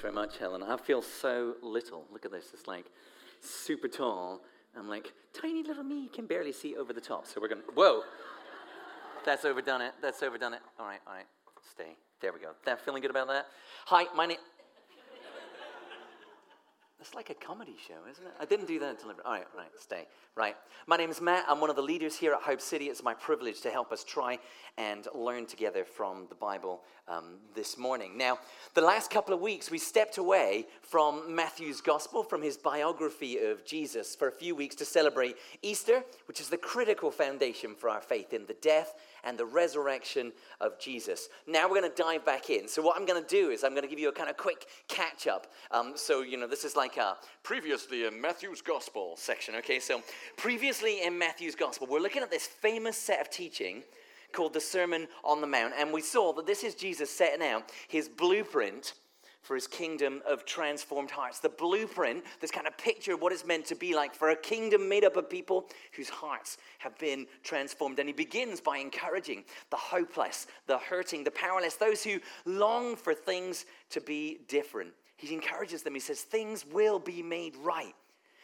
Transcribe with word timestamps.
very 0.00 0.14
much, 0.14 0.38
Helen. 0.38 0.62
I 0.62 0.76
feel 0.76 1.02
so 1.02 1.54
little. 1.62 2.04
Look 2.12 2.24
at 2.24 2.32
this. 2.32 2.46
It's 2.52 2.66
like 2.66 2.86
super 3.40 3.88
tall. 3.88 4.40
I'm 4.76 4.88
like, 4.88 5.12
tiny 5.32 5.62
little 5.62 5.84
me 5.84 6.08
can 6.08 6.26
barely 6.26 6.52
see 6.52 6.76
over 6.76 6.92
the 6.92 7.00
top. 7.00 7.26
So 7.26 7.40
we're 7.40 7.48
going 7.48 7.62
to, 7.62 7.68
whoa. 7.74 8.02
That's 9.24 9.44
overdone 9.44 9.82
it. 9.82 9.94
That's 10.00 10.22
overdone 10.22 10.54
it. 10.54 10.60
All 10.78 10.86
right, 10.86 11.00
all 11.06 11.14
right. 11.14 11.26
Stay. 11.72 11.96
There 12.20 12.32
we 12.32 12.40
go. 12.40 12.50
That 12.64 12.80
feeling 12.80 13.02
good 13.02 13.10
about 13.10 13.28
that? 13.28 13.46
Hi, 13.86 14.06
my 14.14 14.26
name. 14.26 14.38
It's 17.00 17.14
like 17.14 17.30
a 17.30 17.34
comedy 17.34 17.76
show, 17.86 18.10
isn't 18.10 18.26
it? 18.26 18.32
I 18.40 18.44
didn't 18.44 18.66
do 18.66 18.80
that 18.80 18.90
until. 18.90 19.10
All 19.24 19.32
right, 19.32 19.46
right, 19.56 19.70
stay. 19.78 20.08
Right. 20.34 20.56
My 20.88 20.96
name 20.96 21.10
is 21.10 21.20
Matt. 21.20 21.44
I'm 21.48 21.60
one 21.60 21.70
of 21.70 21.76
the 21.76 21.82
leaders 21.82 22.16
here 22.16 22.32
at 22.32 22.40
Hope 22.42 22.60
City. 22.60 22.86
It's 22.86 23.04
my 23.04 23.14
privilege 23.14 23.60
to 23.60 23.70
help 23.70 23.92
us 23.92 24.02
try 24.02 24.40
and 24.76 25.06
learn 25.14 25.46
together 25.46 25.84
from 25.84 26.26
the 26.28 26.34
Bible 26.34 26.82
um, 27.06 27.36
this 27.54 27.78
morning. 27.78 28.18
Now, 28.18 28.40
the 28.74 28.80
last 28.80 29.12
couple 29.12 29.32
of 29.32 29.40
weeks, 29.40 29.70
we 29.70 29.78
stepped 29.78 30.18
away 30.18 30.66
from 30.82 31.36
Matthew's 31.36 31.80
gospel, 31.80 32.24
from 32.24 32.42
his 32.42 32.56
biography 32.56 33.38
of 33.38 33.64
Jesus, 33.64 34.16
for 34.16 34.26
a 34.26 34.32
few 34.32 34.56
weeks 34.56 34.74
to 34.76 34.84
celebrate 34.84 35.36
Easter, 35.62 36.02
which 36.26 36.40
is 36.40 36.48
the 36.48 36.56
critical 36.56 37.12
foundation 37.12 37.76
for 37.76 37.90
our 37.90 38.00
faith 38.00 38.32
in 38.32 38.44
the 38.46 38.54
death 38.54 38.94
and 39.24 39.38
the 39.38 39.44
resurrection 39.44 40.32
of 40.60 40.78
Jesus. 40.78 41.28
Now 41.46 41.68
we're 41.68 41.80
going 41.80 41.90
to 41.90 42.02
dive 42.02 42.24
back 42.24 42.50
in. 42.50 42.68
So, 42.68 42.82
what 42.82 42.96
I'm 42.96 43.06
going 43.06 43.22
to 43.22 43.28
do 43.28 43.50
is 43.50 43.64
I'm 43.64 43.72
going 43.72 43.82
to 43.82 43.88
give 43.88 43.98
you 43.98 44.08
a 44.08 44.12
kind 44.12 44.30
of 44.30 44.36
quick 44.36 44.66
catch 44.88 45.26
up. 45.26 45.46
Um, 45.70 45.92
so, 45.96 46.22
you 46.22 46.36
know, 46.36 46.46
this 46.46 46.64
is 46.64 46.76
like 46.76 46.96
a 46.96 47.16
previously 47.42 48.06
in 48.06 48.20
Matthew's 48.20 48.62
Gospel 48.62 49.14
section. 49.16 49.54
Okay, 49.56 49.80
so 49.80 50.02
previously 50.36 51.04
in 51.04 51.18
Matthew's 51.18 51.54
Gospel, 51.54 51.86
we're 51.88 52.00
looking 52.00 52.22
at 52.22 52.30
this 52.30 52.46
famous 52.46 52.96
set 52.96 53.20
of 53.20 53.30
teaching 53.30 53.82
called 54.32 54.52
the 54.52 54.60
Sermon 54.60 55.08
on 55.24 55.40
the 55.40 55.46
Mount. 55.46 55.74
And 55.78 55.92
we 55.92 56.02
saw 56.02 56.32
that 56.34 56.46
this 56.46 56.62
is 56.62 56.74
Jesus 56.74 57.10
setting 57.10 57.46
out 57.46 57.70
his 57.88 58.08
blueprint 58.08 58.94
for 59.48 59.54
his 59.54 59.66
kingdom 59.66 60.20
of 60.28 60.44
transformed 60.44 61.10
hearts. 61.10 61.40
The 61.40 61.48
blueprint, 61.48 62.22
this 62.38 62.50
kind 62.50 62.66
of 62.66 62.76
picture 62.76 63.14
of 63.14 63.22
what 63.22 63.32
it's 63.32 63.46
meant 63.46 63.64
to 63.66 63.74
be 63.74 63.94
like 63.94 64.14
for 64.14 64.28
a 64.28 64.36
kingdom 64.36 64.90
made 64.90 65.04
up 65.04 65.16
of 65.16 65.30
people 65.30 65.70
whose 65.92 66.10
hearts 66.10 66.58
have 66.80 66.96
been 66.98 67.26
transformed. 67.42 67.98
And 67.98 68.10
he 68.10 68.12
begins 68.12 68.60
by 68.60 68.76
encouraging 68.76 69.44
the 69.70 69.76
hopeless, 69.76 70.48
the 70.66 70.76
hurting, 70.76 71.24
the 71.24 71.30
powerless, 71.30 71.76
those 71.76 72.04
who 72.04 72.20
long 72.44 72.94
for 72.94 73.14
things 73.14 73.64
to 73.88 74.02
be 74.02 74.40
different. 74.48 74.90
He 75.16 75.32
encourages 75.32 75.82
them. 75.82 75.94
He 75.94 76.00
says, 76.00 76.20
Things 76.20 76.66
will 76.66 76.98
be 76.98 77.22
made 77.22 77.56
right. 77.56 77.94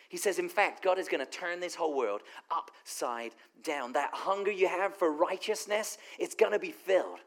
He 0.08 0.16
says, 0.16 0.38
in 0.38 0.48
fact, 0.48 0.82
God 0.82 0.98
is 0.98 1.08
going 1.08 1.24
to 1.24 1.30
turn 1.30 1.60
this 1.60 1.74
whole 1.74 1.94
world 1.94 2.22
upside 2.50 3.32
down. 3.62 3.92
That 3.92 4.10
hunger 4.12 4.50
you 4.52 4.68
have 4.68 4.96
for 4.96 5.12
righteousness, 5.12 5.98
it's 6.18 6.34
going 6.34 6.52
to 6.52 6.58
be 6.58 6.70
filled. 6.70 7.18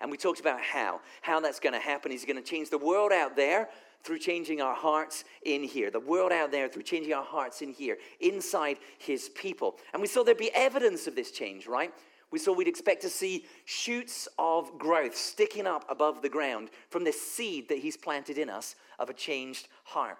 And 0.00 0.10
we 0.10 0.16
talked 0.16 0.40
about 0.40 0.60
how, 0.60 1.00
how 1.22 1.40
that's 1.40 1.60
going 1.60 1.72
to 1.72 1.80
happen. 1.80 2.10
He's 2.10 2.24
going 2.24 2.36
to 2.36 2.42
change 2.42 2.70
the 2.70 2.78
world 2.78 3.12
out 3.12 3.36
there 3.36 3.68
through 4.02 4.18
changing 4.18 4.60
our 4.60 4.74
hearts 4.74 5.24
in 5.44 5.62
here. 5.62 5.90
The 5.90 6.00
world 6.00 6.32
out 6.32 6.52
there 6.52 6.68
through 6.68 6.84
changing 6.84 7.12
our 7.12 7.24
hearts 7.24 7.62
in 7.62 7.72
here, 7.72 7.96
inside 8.20 8.76
his 8.98 9.28
people. 9.30 9.76
And 9.92 10.00
we 10.00 10.08
saw 10.08 10.22
there'd 10.22 10.38
be 10.38 10.54
evidence 10.54 11.06
of 11.06 11.16
this 11.16 11.30
change, 11.30 11.66
right? 11.66 11.92
We 12.30 12.38
saw 12.38 12.52
we'd 12.52 12.68
expect 12.68 13.02
to 13.02 13.08
see 13.08 13.46
shoots 13.64 14.28
of 14.38 14.78
growth 14.78 15.16
sticking 15.16 15.66
up 15.66 15.84
above 15.88 16.22
the 16.22 16.28
ground 16.28 16.70
from 16.90 17.04
this 17.04 17.20
seed 17.20 17.68
that 17.68 17.78
he's 17.78 17.96
planted 17.96 18.38
in 18.38 18.50
us 18.50 18.76
of 18.98 19.10
a 19.10 19.14
changed 19.14 19.68
heart 19.84 20.18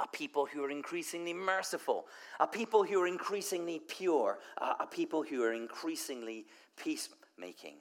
a 0.00 0.06
people 0.06 0.46
who 0.46 0.64
are 0.64 0.70
increasingly 0.70 1.34
merciful, 1.34 2.06
a 2.40 2.46
people 2.46 2.84
who 2.84 3.02
are 3.02 3.08
increasingly 3.08 3.80
pure, 3.88 4.38
a 4.58 4.86
people 4.86 5.22
who 5.22 5.42
are 5.42 5.52
increasingly 5.52 6.46
peacemaking. 6.76 7.74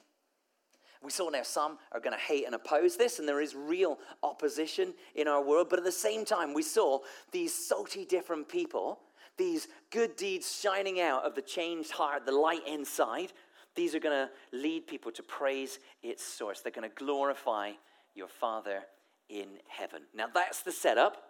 We 1.03 1.11
saw 1.11 1.29
now 1.29 1.43
some 1.43 1.77
are 1.91 1.99
going 1.99 2.15
to 2.15 2.21
hate 2.21 2.45
and 2.45 2.55
oppose 2.55 2.97
this, 2.97 3.19
and 3.19 3.27
there 3.27 3.41
is 3.41 3.55
real 3.55 3.99
opposition 4.23 4.93
in 5.15 5.27
our 5.27 5.43
world. 5.43 5.67
But 5.69 5.79
at 5.79 5.85
the 5.85 5.91
same 5.91 6.25
time, 6.25 6.53
we 6.53 6.63
saw 6.63 6.99
these 7.31 7.53
salty, 7.53 8.05
different 8.05 8.49
people, 8.49 8.99
these 9.37 9.67
good 9.91 10.15
deeds 10.15 10.59
shining 10.59 10.99
out 10.99 11.23
of 11.23 11.35
the 11.35 11.41
changed 11.41 11.91
heart, 11.91 12.25
the 12.25 12.31
light 12.31 12.67
inside. 12.67 13.33
These 13.75 13.93
are 13.93 13.99
going 13.99 14.27
to 14.27 14.57
lead 14.57 14.87
people 14.87 15.11
to 15.11 15.23
praise 15.23 15.79
its 16.01 16.23
source. 16.23 16.61
They're 16.61 16.71
going 16.71 16.89
to 16.89 16.95
glorify 16.95 17.73
your 18.15 18.27
Father 18.27 18.81
in 19.29 19.47
heaven. 19.67 20.01
Now, 20.15 20.25
that's 20.33 20.61
the 20.61 20.71
setup. 20.71 21.23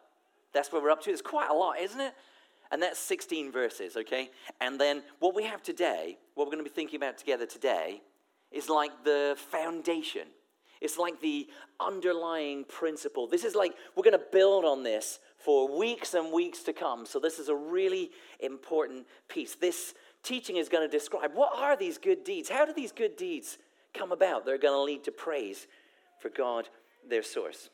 That's 0.54 0.72
where 0.72 0.82
we're 0.82 0.92
up 0.92 1.02
to. 1.04 1.12
It's 1.12 1.22
quite 1.22 1.50
a 1.50 1.54
lot, 1.54 1.80
isn't 1.80 2.00
it? 2.00 2.14
And 2.72 2.82
that's 2.82 3.00
16 3.00 3.52
verses, 3.52 3.98
okay? 3.98 4.30
And 4.60 4.80
then 4.80 5.04
what 5.20 5.36
we 5.36 5.44
have 5.44 5.62
today, 5.62 6.18
what 6.36 6.48
we're 6.48 6.52
going 6.52 6.64
to 6.64 6.70
be 6.70 6.74
thinking 6.74 6.98
about 6.98 7.18
together 7.18 7.46
today, 7.46 8.02
is 8.52 8.70
like 8.70 8.92
the 9.04 9.36
foundation. 9.52 10.28
It's 10.80 10.98
like 10.98 11.20
the 11.22 11.48
underlying 11.80 12.64
principle. 12.66 13.28
This 13.28 13.44
is 13.44 13.56
like 13.56 13.74
we're 13.96 14.04
going 14.04 14.18
to 14.18 14.26
build 14.32 14.64
on 14.64 14.84
this 14.84 15.20
for 15.38 15.78
weeks 15.78 16.14
and 16.14 16.32
weeks 16.32 16.64
to 16.64 16.74
come. 16.74 17.06
So, 17.06 17.20
this 17.20 17.40
is 17.40 17.50
a 17.50 17.56
really 17.56 18.12
important 18.40 19.08
piece. 19.28 19.56
This 19.56 19.94
teaching 20.24 20.58
is 20.58 20.70
going 20.70 20.88
to 20.88 20.92
describe 20.92 21.32
what 21.34 21.58
are 21.58 21.76
these 21.76 21.98
good 21.98 22.24
deeds? 22.24 22.50
How 22.50 22.66
do 22.66 22.74
these 22.74 22.92
good 22.92 23.16
deeds 23.16 23.58
come 23.94 24.12
about? 24.12 24.46
They're 24.46 24.58
going 24.58 24.74
to 24.74 24.82
lead 24.82 25.04
to 25.06 25.12
praise 25.12 25.68
for 26.20 26.30
God, 26.30 26.70
their 27.08 27.24
source. 27.24 27.70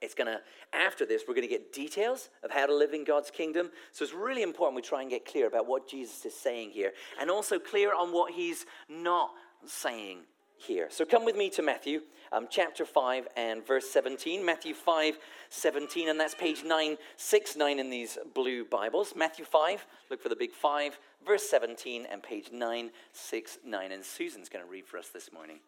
It's 0.00 0.14
going 0.14 0.26
to, 0.26 0.40
after 0.76 1.06
this, 1.06 1.22
we're 1.26 1.34
going 1.34 1.48
to 1.48 1.52
get 1.52 1.72
details 1.72 2.28
of 2.42 2.50
how 2.50 2.66
to 2.66 2.74
live 2.74 2.92
in 2.92 3.04
God's 3.04 3.30
kingdom. 3.30 3.70
So 3.92 4.04
it's 4.04 4.12
really 4.12 4.42
important 4.42 4.76
we 4.76 4.82
try 4.82 5.00
and 5.00 5.10
get 5.10 5.24
clear 5.24 5.46
about 5.46 5.66
what 5.66 5.88
Jesus 5.88 6.26
is 6.26 6.34
saying 6.34 6.70
here 6.72 6.92
and 7.18 7.30
also 7.30 7.58
clear 7.58 7.94
on 7.94 8.12
what 8.12 8.32
he's 8.32 8.66
not 8.88 9.30
saying 9.66 10.18
here. 10.56 10.88
So 10.90 11.04
come 11.04 11.24
with 11.24 11.36
me 11.36 11.50
to 11.50 11.62
Matthew 11.62 12.00
um, 12.32 12.48
chapter 12.50 12.84
5 12.84 13.28
and 13.36 13.66
verse 13.66 13.88
17. 13.90 14.44
Matthew 14.44 14.74
5, 14.74 15.18
17, 15.48 16.08
and 16.08 16.18
that's 16.18 16.34
page 16.34 16.62
969 16.62 17.78
in 17.78 17.90
these 17.90 18.18
blue 18.34 18.64
Bibles. 18.64 19.14
Matthew 19.16 19.44
5, 19.44 19.86
look 20.10 20.22
for 20.22 20.28
the 20.28 20.36
big 20.36 20.52
5, 20.52 20.98
verse 21.26 21.48
17, 21.48 22.06
and 22.10 22.22
page 22.22 22.50
969. 22.52 23.92
And 23.92 24.04
Susan's 24.04 24.48
going 24.48 24.64
to 24.64 24.70
read 24.70 24.86
for 24.86 24.98
us 24.98 25.08
this 25.08 25.32
morning. 25.32 25.58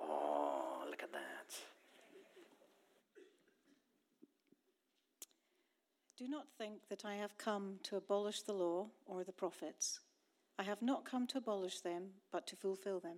Oh, 0.00 0.84
look 0.88 1.02
at 1.02 1.12
that. 1.12 1.56
Do 6.20 6.28
not 6.28 6.48
think 6.58 6.88
that 6.90 7.06
I 7.06 7.14
have 7.14 7.38
come 7.38 7.78
to 7.84 7.96
abolish 7.96 8.42
the 8.42 8.52
law 8.52 8.88
or 9.06 9.24
the 9.24 9.32
prophets. 9.32 10.00
I 10.58 10.64
have 10.64 10.82
not 10.82 11.06
come 11.06 11.26
to 11.28 11.38
abolish 11.38 11.80
them, 11.80 12.10
but 12.30 12.46
to 12.48 12.56
fulfill 12.56 13.00
them. 13.00 13.16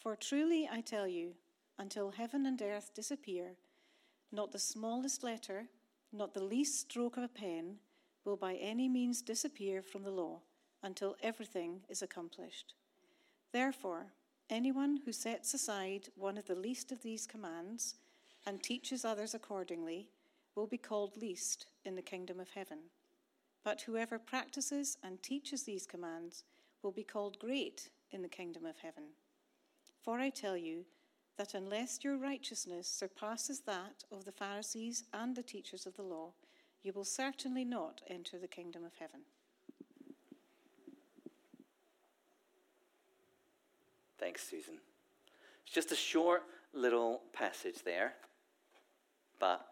For 0.00 0.16
truly 0.16 0.66
I 0.72 0.80
tell 0.80 1.06
you, 1.06 1.34
until 1.78 2.12
heaven 2.12 2.46
and 2.46 2.62
earth 2.62 2.94
disappear, 2.94 3.58
not 4.32 4.52
the 4.52 4.58
smallest 4.58 5.22
letter, 5.22 5.68
not 6.10 6.32
the 6.32 6.42
least 6.42 6.80
stroke 6.80 7.18
of 7.18 7.24
a 7.24 7.28
pen, 7.28 7.76
will 8.24 8.38
by 8.38 8.54
any 8.54 8.88
means 8.88 9.20
disappear 9.20 9.82
from 9.82 10.02
the 10.02 10.10
law 10.10 10.40
until 10.82 11.14
everything 11.22 11.82
is 11.90 12.00
accomplished. 12.00 12.72
Therefore, 13.52 14.12
Anyone 14.50 15.00
who 15.04 15.12
sets 15.12 15.52
aside 15.52 16.08
one 16.16 16.38
of 16.38 16.46
the 16.46 16.54
least 16.54 16.90
of 16.90 17.02
these 17.02 17.26
commands 17.26 17.96
and 18.46 18.62
teaches 18.62 19.04
others 19.04 19.34
accordingly 19.34 20.08
will 20.58 20.66
be 20.66 20.76
called 20.76 21.16
least 21.16 21.66
in 21.84 21.94
the 21.94 22.02
kingdom 22.02 22.40
of 22.40 22.50
heaven. 22.50 22.78
But 23.62 23.82
whoever 23.82 24.18
practices 24.18 24.98
and 25.04 25.22
teaches 25.22 25.62
these 25.62 25.86
commands 25.86 26.42
will 26.82 26.90
be 26.90 27.04
called 27.04 27.38
great 27.38 27.90
in 28.10 28.22
the 28.22 28.28
kingdom 28.28 28.66
of 28.66 28.76
heaven. 28.78 29.04
For 30.02 30.18
I 30.18 30.30
tell 30.30 30.56
you 30.56 30.84
that 31.36 31.54
unless 31.54 32.02
your 32.02 32.16
righteousness 32.16 32.88
surpasses 32.88 33.60
that 33.66 34.02
of 34.10 34.24
the 34.24 34.32
Pharisees 34.32 35.04
and 35.12 35.36
the 35.36 35.44
teachers 35.44 35.86
of 35.86 35.94
the 35.94 36.02
law, 36.02 36.32
you 36.82 36.92
will 36.92 37.04
certainly 37.04 37.64
not 37.64 38.00
enter 38.08 38.36
the 38.36 38.48
kingdom 38.48 38.84
of 38.84 38.94
heaven. 38.98 39.20
Thanks, 44.18 44.42
Susan. 44.48 44.78
It's 45.62 45.72
just 45.72 45.92
a 45.92 45.96
short 45.96 46.42
little 46.72 47.20
passage 47.32 47.84
there, 47.84 48.14
but 49.38 49.64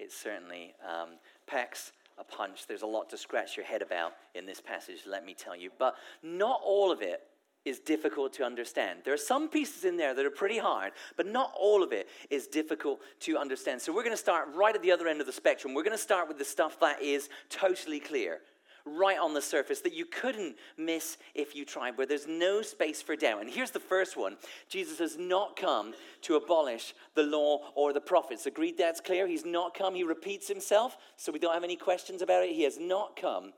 it 0.00 0.12
certainly 0.12 0.74
um, 0.88 1.10
packs 1.46 1.92
a 2.18 2.24
punch. 2.24 2.66
There's 2.66 2.82
a 2.82 2.86
lot 2.86 3.10
to 3.10 3.16
scratch 3.16 3.56
your 3.56 3.66
head 3.66 3.82
about 3.82 4.14
in 4.34 4.46
this 4.46 4.60
passage, 4.60 5.00
let 5.06 5.24
me 5.24 5.34
tell 5.34 5.54
you. 5.56 5.70
But 5.78 5.94
not 6.22 6.60
all 6.64 6.90
of 6.90 7.02
it 7.02 7.22
is 7.66 7.78
difficult 7.78 8.32
to 8.32 8.44
understand. 8.44 9.00
There 9.04 9.12
are 9.12 9.18
some 9.18 9.48
pieces 9.48 9.84
in 9.84 9.96
there 9.96 10.14
that 10.14 10.24
are 10.24 10.30
pretty 10.30 10.58
hard, 10.58 10.92
but 11.16 11.26
not 11.26 11.52
all 11.58 11.82
of 11.82 11.92
it 11.92 12.08
is 12.30 12.46
difficult 12.46 13.00
to 13.20 13.36
understand. 13.36 13.82
So 13.82 13.92
we're 13.92 14.02
going 14.02 14.14
to 14.14 14.16
start 14.16 14.48
right 14.54 14.74
at 14.74 14.80
the 14.80 14.90
other 14.90 15.06
end 15.06 15.20
of 15.20 15.26
the 15.26 15.32
spectrum. 15.32 15.74
We're 15.74 15.82
going 15.82 15.96
to 15.96 16.02
start 16.02 16.26
with 16.26 16.38
the 16.38 16.44
stuff 16.44 16.80
that 16.80 17.02
is 17.02 17.28
totally 17.50 18.00
clear 18.00 18.40
right 18.84 19.18
on 19.18 19.34
the 19.34 19.42
surface 19.42 19.80
that 19.80 19.94
you 19.94 20.04
couldn't 20.04 20.56
miss 20.76 21.16
if 21.34 21.54
you 21.54 21.64
tried, 21.64 21.96
where 21.96 22.06
there's 22.06 22.26
no 22.26 22.62
space 22.62 23.02
for 23.02 23.16
doubt. 23.16 23.40
And 23.40 23.50
here's 23.50 23.70
the 23.70 23.80
first 23.80 24.16
one 24.16 24.36
Jesus 24.68 24.98
has 24.98 25.16
not 25.16 25.56
come 25.56 25.94
to 26.22 26.36
abolish 26.36 26.94
the 27.14 27.22
law 27.22 27.70
or 27.74 27.92
the 27.92 28.00
prophets. 28.00 28.46
Agreed 28.46 28.78
that's 28.78 29.00
clear? 29.00 29.26
He's 29.26 29.44
not 29.44 29.74
come. 29.74 29.94
He 29.94 30.04
repeats 30.04 30.48
himself, 30.48 30.96
so 31.16 31.32
we 31.32 31.38
don't 31.38 31.54
have 31.54 31.64
any 31.64 31.76
questions 31.76 32.22
about 32.22 32.44
it. 32.44 32.54
He 32.54 32.62
has 32.62 32.78
not 32.78 33.16
come 33.16 33.52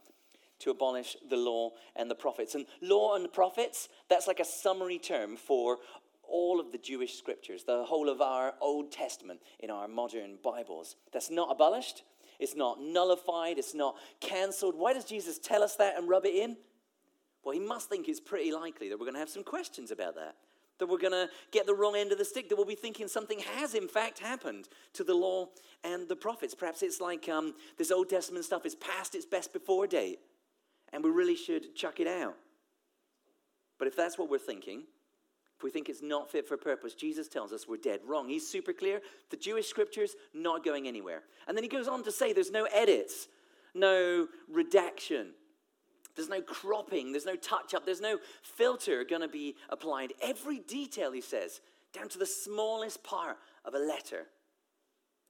to 0.61 0.71
abolish 0.71 1.17
the 1.29 1.37
law 1.37 1.71
and 1.97 2.11
the 2.11 2.15
prophets. 2.15 2.55
And 2.55 2.67
law 2.81 3.17
and 3.17 3.33
prophets, 3.33 3.89
that's 4.09 4.27
like 4.27 4.41
a 4.41 4.45
summary 4.45 4.99
term 4.99 5.37
for 5.37 5.79
all 6.23 6.61
of 6.61 6.73
the 6.73 6.79
Jewish 6.79 7.19
scriptures, 7.19 7.65
the 7.65 7.85
whole 7.85 8.09
of 8.09 8.21
our 8.21 8.55
Old 8.61 8.91
Testament 8.91 9.41
in 9.61 9.71
our 9.71 9.87
modern 9.87 10.39
Bibles. 10.43 10.97
That's 11.13 11.31
not 11.31 11.51
abolished, 11.51 12.05
it's 12.43 12.56
not 12.56 12.81
nullified, 12.81 13.59
it's 13.59 13.75
not 13.75 13.97
cancelled. 14.21 14.75
Why 14.77 14.93
does 14.93 15.05
Jesus 15.05 15.39
tell 15.39 15.62
us 15.62 15.77
that 15.77 15.97
and 15.97 16.09
rub 16.09 16.27
it 16.27 16.35
in? 16.35 16.56
Well, 17.44 17.55
he 17.55 17.61
must 17.61 17.89
think 17.89 18.09
it's 18.09 18.21
pretty 18.21 18.53
likely 18.53 18.89
that 18.89 18.99
we're 18.99 19.06
going 19.06 19.15
to 19.15 19.21
have 19.21 19.29
some 19.29 19.44
questions 19.44 19.91
about 19.91 20.15
that. 20.17 20.37
That 20.79 20.89
we're 20.89 20.99
going 20.99 21.12
to 21.12 21.29
get 21.53 21.67
the 21.67 21.75
wrong 21.75 21.97
end 21.97 22.12
of 22.12 22.19
the 22.19 22.25
stick, 22.25 22.49
that 22.49 22.56
we'll 22.56 22.67
be 22.67 22.75
thinking 22.75 23.09
something 23.09 23.39
has 23.56 23.75
in 23.75 23.89
fact 23.89 24.19
happened 24.19 24.69
to 24.94 25.05
the 25.05 25.15
law 25.15 25.49
and 25.85 26.09
the 26.09 26.17
prophets. 26.17 26.55
Perhaps 26.55 26.83
it's 26.83 27.00
like 27.00 27.29
um, 27.29 27.55
this 27.79 27.91
Old 27.91 28.09
Testament 28.09 28.44
stuff 28.44 28.67
is 28.67 28.75
past 28.75 29.15
its 29.15 29.25
best 29.25 29.53
before 29.53 29.87
date, 29.87 30.19
and 30.93 31.05
we 31.05 31.11
really 31.11 31.37
should 31.37 31.75
chuck 31.77 32.00
it 32.00 32.06
out. 32.06 32.35
But 33.79 33.89
if 33.89 33.97
that's 33.97 34.19
what 34.19 34.31
we're 34.31 34.39
thinking, 34.39 34.85
we 35.62 35.70
think 35.70 35.88
it's 35.88 36.03
not 36.03 36.31
fit 36.31 36.47
for 36.47 36.56
purpose, 36.56 36.94
Jesus 36.94 37.29
tells 37.29 37.53
us 37.53 37.69
we're 37.69 37.76
dead 37.76 38.00
wrong. 38.06 38.29
He's 38.29 38.47
super 38.47 38.73
clear. 38.73 39.00
The 39.31 39.37
Jewish 39.37 39.69
scriptures 39.69 40.14
not 40.35 40.64
going 40.64 40.88
anywhere. 40.88 41.23
And 41.47 41.56
then 41.56 41.64
he 41.64 41.69
goes 41.69 41.88
on 41.88 42.03
to 42.05 42.12
say 42.12 42.32
there's 42.32 42.50
no 42.50 42.64
edits, 42.73 43.29
no 43.75 44.29
redaction, 44.50 45.29
there's 46.14 46.29
no 46.29 46.43
cropping, 46.43 47.12
there's 47.12 47.26
no 47.26 47.37
touch 47.37 47.75
up, 47.75 47.87
there's 47.87 48.00
no 48.00 48.19
filter 48.43 49.05
going 49.05 49.23
to 49.23 49.29
be 49.29 49.56
applied. 49.70 50.12
Every 50.23 50.59
detail, 50.59 51.12
he 51.12 51.20
says, 51.20 51.61
down 51.93 52.08
to 52.11 52.19
the 52.19 52.26
smallest 52.26 53.03
part 53.03 53.38
of 53.65 53.75
a 53.75 53.79
letter, 53.79 54.26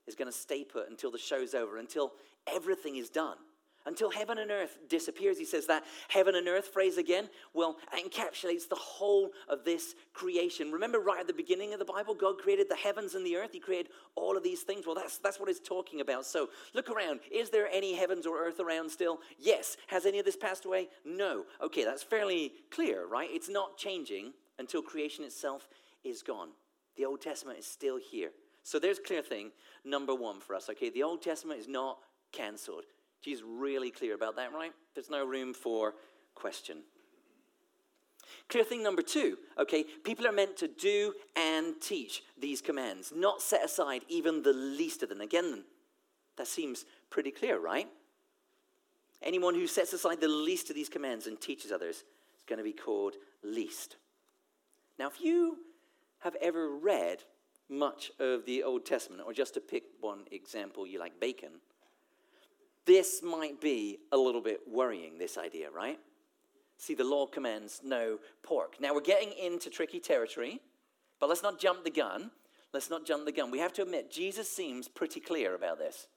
is 0.07 0.15
going 0.15 0.29
to 0.29 0.37
stay 0.37 0.63
put 0.63 0.89
until 0.89 1.11
the 1.11 1.17
show's 1.17 1.53
over, 1.53 1.77
until 1.77 2.11
everything 2.47 2.97
is 2.97 3.09
done. 3.09 3.37
Until 3.85 4.09
heaven 4.09 4.37
and 4.37 4.49
earth 4.49 4.77
disappears. 4.87 5.37
He 5.37 5.45
says 5.45 5.67
that 5.67 5.83
heaven 6.07 6.35
and 6.35 6.47
earth 6.47 6.67
phrase 6.67 6.97
again, 6.97 7.29
well, 7.53 7.77
encapsulates 7.93 8.67
the 8.69 8.75
whole 8.75 9.31
of 9.49 9.65
this 9.65 9.95
creation. 10.13 10.71
Remember, 10.71 10.99
right 10.99 11.19
at 11.19 11.27
the 11.27 11.33
beginning 11.33 11.73
of 11.73 11.79
the 11.79 11.85
Bible, 11.85 12.13
God 12.13 12.37
created 12.37 12.69
the 12.69 12.77
heavens 12.77 13.13
and 13.13 13.25
the 13.25 13.35
earth. 13.35 13.51
He 13.51 13.59
created 13.59 13.91
all 14.15 14.37
of 14.37 14.43
these 14.43 14.61
things. 14.61 14.85
Well, 14.85 14.95
that's, 14.95 15.17
that's 15.17 15.39
what 15.39 15.49
he's 15.49 15.59
talking 15.59 15.99
about. 15.99 16.25
So 16.25 16.49
look 16.73 16.89
around. 16.89 17.19
Is 17.29 17.49
there 17.49 17.67
any 17.73 17.93
heavens 17.93 18.25
or 18.25 18.39
earth 18.39 18.61
around 18.61 18.89
still? 18.89 19.19
Yes. 19.37 19.75
Has 19.87 20.05
any 20.05 20.19
of 20.19 20.25
this 20.25 20.37
passed 20.37 20.63
away? 20.63 20.87
No. 21.03 21.43
Okay, 21.61 21.83
that's 21.83 22.03
fairly 22.03 22.53
clear, 22.71 23.05
right? 23.05 23.29
It's 23.31 23.49
not 23.49 23.77
changing 23.77 24.33
until 24.59 24.81
creation 24.81 25.25
itself 25.25 25.67
is 26.03 26.21
gone. 26.21 26.49
The 26.95 27.05
Old 27.05 27.21
Testament 27.21 27.59
is 27.59 27.65
still 27.65 27.97
here. 27.97 28.31
So 28.63 28.79
there's 28.79 28.99
clear 28.99 29.21
thing 29.21 29.51
number 29.83 30.15
one 30.15 30.39
for 30.39 30.55
us. 30.55 30.69
Okay, 30.69 30.89
the 30.89 31.03
Old 31.03 31.21
Testament 31.21 31.59
is 31.59 31.67
not 31.67 31.97
cancelled. 32.31 32.85
Jesus 33.23 33.43
really 33.47 33.89
clear 33.89 34.15
about 34.15 34.35
that, 34.35 34.53
right? 34.53 34.73
There's 34.93 35.09
no 35.09 35.25
room 35.25 35.53
for 35.53 35.93
question. 36.35 36.79
Clear 38.49 38.63
thing 38.63 38.83
number 38.83 39.01
two, 39.01 39.37
okay, 39.57 39.85
people 40.03 40.27
are 40.27 40.31
meant 40.31 40.57
to 40.57 40.67
do 40.67 41.13
and 41.35 41.75
teach 41.81 42.23
these 42.37 42.61
commands, 42.61 43.13
not 43.15 43.41
set 43.41 43.63
aside 43.63 44.01
even 44.09 44.41
the 44.41 44.53
least 44.53 45.03
of 45.03 45.09
them. 45.09 45.21
Again, 45.21 45.63
that 46.37 46.47
seems 46.47 46.85
pretty 47.09 47.31
clear, 47.31 47.59
right? 47.59 47.87
Anyone 49.21 49.55
who 49.55 49.67
sets 49.67 49.93
aside 49.93 50.19
the 50.19 50.27
least 50.27 50.69
of 50.69 50.75
these 50.75 50.89
commands 50.89 51.27
and 51.27 51.39
teaches 51.39 51.71
others 51.71 51.97
is 51.97 52.03
going 52.47 52.57
to 52.57 52.63
be 52.63 52.73
called 52.73 53.15
least. 53.43 53.95
Now, 54.99 55.07
if 55.07 55.21
you 55.21 55.57
have 56.19 56.35
ever 56.41 56.69
read 56.69 57.23
much 57.69 58.11
of 58.19 58.45
the 58.45 58.63
Old 58.63 58.85
Testament, 58.85 59.23
or 59.25 59.33
just 59.33 59.53
to 59.53 59.61
pick 59.61 59.83
one 60.01 60.25
example, 60.31 60.85
you 60.85 60.99
like 60.99 61.19
bacon, 61.19 61.51
this 62.85 63.21
might 63.23 63.61
be 63.61 63.99
a 64.11 64.17
little 64.17 64.41
bit 64.41 64.61
worrying, 64.67 65.17
this 65.17 65.37
idea, 65.37 65.69
right? 65.71 65.99
See, 66.77 66.95
the 66.95 67.03
law 67.03 67.25
commands 67.25 67.81
no 67.83 68.19
pork. 68.41 68.75
Now 68.79 68.93
we're 68.93 69.01
getting 69.01 69.31
into 69.31 69.69
tricky 69.69 69.99
territory, 69.99 70.59
but 71.19 71.29
let's 71.29 71.43
not 71.43 71.59
jump 71.59 71.83
the 71.83 71.91
gun. 71.91 72.31
Let's 72.73 72.89
not 72.89 73.05
jump 73.05 73.25
the 73.25 73.31
gun. 73.31 73.51
We 73.51 73.59
have 73.59 73.73
to 73.73 73.83
admit, 73.83 74.11
Jesus 74.11 74.49
seems 74.51 74.87
pretty 74.87 75.19
clear 75.19 75.53
about 75.55 75.77
this. 75.77 76.07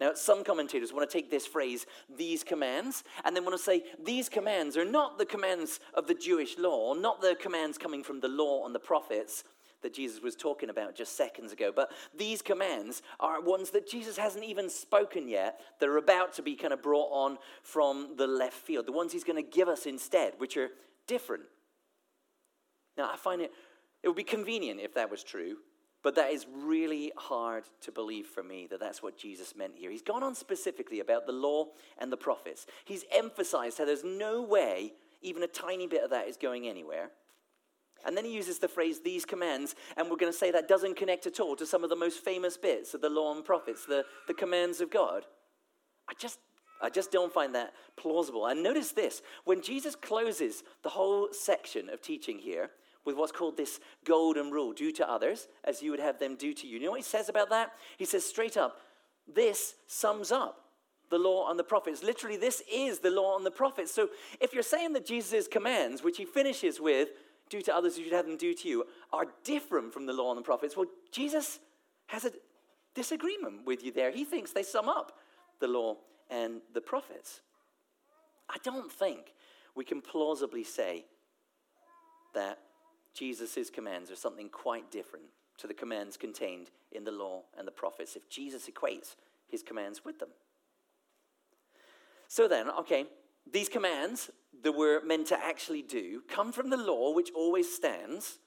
Now, 0.00 0.14
some 0.14 0.44
commentators 0.44 0.92
want 0.92 1.08
to 1.08 1.12
take 1.12 1.30
this 1.30 1.46
phrase, 1.46 1.86
these 2.16 2.42
commands, 2.42 3.04
and 3.24 3.36
then 3.36 3.44
want 3.44 3.56
to 3.56 3.62
say 3.62 3.82
these 4.02 4.28
commands 4.30 4.76
are 4.76 4.84
not 4.84 5.18
the 5.18 5.26
commands 5.26 5.78
of 5.92 6.06
the 6.06 6.14
Jewish 6.14 6.56
law, 6.56 6.94
not 6.94 7.20
the 7.20 7.36
commands 7.38 7.76
coming 7.76 8.02
from 8.02 8.20
the 8.20 8.28
law 8.28 8.64
and 8.64 8.74
the 8.74 8.78
prophets, 8.78 9.44
that 9.82 9.94
Jesus 9.94 10.22
was 10.22 10.36
talking 10.36 10.70
about 10.70 10.94
just 10.94 11.16
seconds 11.16 11.52
ago. 11.52 11.72
But 11.74 11.90
these 12.16 12.42
commands 12.42 13.02
are 13.18 13.40
ones 13.40 13.70
that 13.70 13.88
Jesus 13.88 14.16
hasn't 14.16 14.44
even 14.44 14.68
spoken 14.68 15.28
yet, 15.28 15.60
that 15.78 15.88
are 15.88 15.98
about 15.98 16.34
to 16.34 16.42
be 16.42 16.56
kind 16.56 16.72
of 16.72 16.82
brought 16.82 17.10
on 17.10 17.38
from 17.62 18.14
the 18.16 18.26
left 18.26 18.54
field, 18.54 18.86
the 18.86 18.92
ones 18.92 19.12
he's 19.12 19.24
going 19.24 19.42
to 19.42 19.50
give 19.50 19.68
us 19.68 19.86
instead, 19.86 20.34
which 20.38 20.56
are 20.56 20.68
different. 21.06 21.44
Now, 22.96 23.10
I 23.12 23.16
find 23.16 23.40
it, 23.40 23.52
it 24.02 24.08
would 24.08 24.16
be 24.16 24.24
convenient 24.24 24.80
if 24.80 24.94
that 24.94 25.10
was 25.10 25.22
true, 25.22 25.56
but 26.02 26.14
that 26.14 26.30
is 26.30 26.46
really 26.54 27.12
hard 27.16 27.64
to 27.82 27.92
believe 27.92 28.26
for 28.26 28.42
me 28.42 28.66
that 28.70 28.80
that's 28.80 29.02
what 29.02 29.18
Jesus 29.18 29.54
meant 29.54 29.72
here. 29.76 29.90
He's 29.90 30.02
gone 30.02 30.22
on 30.22 30.34
specifically 30.34 31.00
about 31.00 31.26
the 31.26 31.32
law 31.32 31.66
and 31.98 32.10
the 32.10 32.16
prophets. 32.16 32.66
He's 32.84 33.04
emphasized 33.12 33.78
how 33.78 33.84
there's 33.84 34.04
no 34.04 34.42
way 34.42 34.92
even 35.22 35.42
a 35.42 35.46
tiny 35.46 35.86
bit 35.86 36.02
of 36.02 36.10
that 36.10 36.28
is 36.28 36.36
going 36.36 36.66
anywhere. 36.66 37.10
And 38.04 38.16
then 38.16 38.24
he 38.24 38.32
uses 38.32 38.58
the 38.58 38.68
phrase, 38.68 39.00
these 39.00 39.24
commands, 39.24 39.74
and 39.96 40.10
we're 40.10 40.16
going 40.16 40.32
to 40.32 40.38
say 40.38 40.50
that 40.50 40.68
doesn't 40.68 40.96
connect 40.96 41.26
at 41.26 41.40
all 41.40 41.56
to 41.56 41.66
some 41.66 41.84
of 41.84 41.90
the 41.90 41.96
most 41.96 42.24
famous 42.24 42.56
bits 42.56 42.94
of 42.94 43.00
the 43.00 43.10
law 43.10 43.34
and 43.34 43.44
prophets, 43.44 43.84
the, 43.86 44.04
the 44.26 44.34
commands 44.34 44.80
of 44.80 44.90
God. 44.90 45.24
I 46.08 46.14
just, 46.18 46.38
I 46.82 46.90
just 46.90 47.12
don't 47.12 47.32
find 47.32 47.54
that 47.54 47.72
plausible. 47.96 48.46
And 48.46 48.62
notice 48.62 48.92
this 48.92 49.22
when 49.44 49.62
Jesus 49.62 49.94
closes 49.94 50.62
the 50.82 50.88
whole 50.88 51.28
section 51.32 51.88
of 51.90 52.00
teaching 52.00 52.38
here 52.38 52.70
with 53.04 53.16
what's 53.16 53.32
called 53.32 53.56
this 53.56 53.80
golden 54.04 54.50
rule 54.50 54.72
do 54.72 54.92
to 54.92 55.10
others 55.10 55.48
as 55.64 55.82
you 55.82 55.90
would 55.90 56.00
have 56.00 56.18
them 56.18 56.36
do 56.36 56.52
to 56.52 56.66
you. 56.66 56.78
You 56.78 56.84
know 56.84 56.90
what 56.90 57.00
he 57.00 57.04
says 57.04 57.28
about 57.28 57.50
that? 57.50 57.72
He 57.96 58.04
says 58.04 58.24
straight 58.24 58.56
up, 58.56 58.76
this 59.32 59.74
sums 59.86 60.32
up 60.32 60.64
the 61.10 61.18
law 61.18 61.50
and 61.50 61.58
the 61.58 61.64
prophets. 61.64 62.02
Literally, 62.02 62.36
this 62.36 62.62
is 62.72 63.00
the 63.00 63.10
law 63.10 63.36
and 63.36 63.44
the 63.44 63.50
prophets. 63.50 63.92
So 63.92 64.08
if 64.40 64.54
you're 64.54 64.62
saying 64.62 64.92
that 64.94 65.04
Jesus' 65.04 65.48
commands, 65.48 66.02
which 66.02 66.16
he 66.16 66.24
finishes 66.24 66.80
with, 66.80 67.08
do 67.50 67.60
to 67.60 67.74
others 67.74 67.94
as 67.94 67.98
you'd 67.98 68.12
have 68.12 68.26
them 68.26 68.36
do 68.36 68.54
to 68.54 68.68
you, 68.68 68.86
are 69.12 69.26
different 69.44 69.92
from 69.92 70.06
the 70.06 70.12
law 70.12 70.30
and 70.30 70.38
the 70.38 70.42
prophets. 70.42 70.76
Well, 70.76 70.86
Jesus 71.12 71.58
has 72.06 72.24
a 72.24 72.32
disagreement 72.94 73.66
with 73.66 73.84
you 73.84 73.92
there. 73.92 74.10
He 74.10 74.24
thinks 74.24 74.52
they 74.52 74.62
sum 74.62 74.88
up 74.88 75.18
the 75.60 75.68
law 75.68 75.96
and 76.30 76.60
the 76.72 76.80
prophets. 76.80 77.40
I 78.48 78.56
don't 78.62 78.90
think 78.90 79.34
we 79.74 79.84
can 79.84 80.00
plausibly 80.00 80.64
say 80.64 81.04
that 82.34 82.58
Jesus' 83.14 83.70
commands 83.70 84.10
are 84.10 84.16
something 84.16 84.48
quite 84.48 84.90
different 84.90 85.26
to 85.58 85.66
the 85.66 85.74
commands 85.74 86.16
contained 86.16 86.70
in 86.92 87.04
the 87.04 87.10
law 87.10 87.42
and 87.58 87.66
the 87.66 87.72
prophets 87.72 88.16
if 88.16 88.30
Jesus 88.30 88.68
equates 88.68 89.16
his 89.48 89.62
commands 89.62 90.04
with 90.04 90.18
them. 90.18 90.30
So 92.28 92.46
then, 92.46 92.70
okay, 92.70 93.06
these 93.52 93.68
commands 93.68 94.30
that 94.62 94.72
we're 94.72 95.02
meant 95.04 95.26
to 95.28 95.38
actually 95.38 95.82
do 95.82 96.22
come 96.28 96.52
from 96.52 96.70
the 96.70 96.76
law, 96.76 97.14
which 97.14 97.30
always 97.34 97.72
stands. 97.72 98.38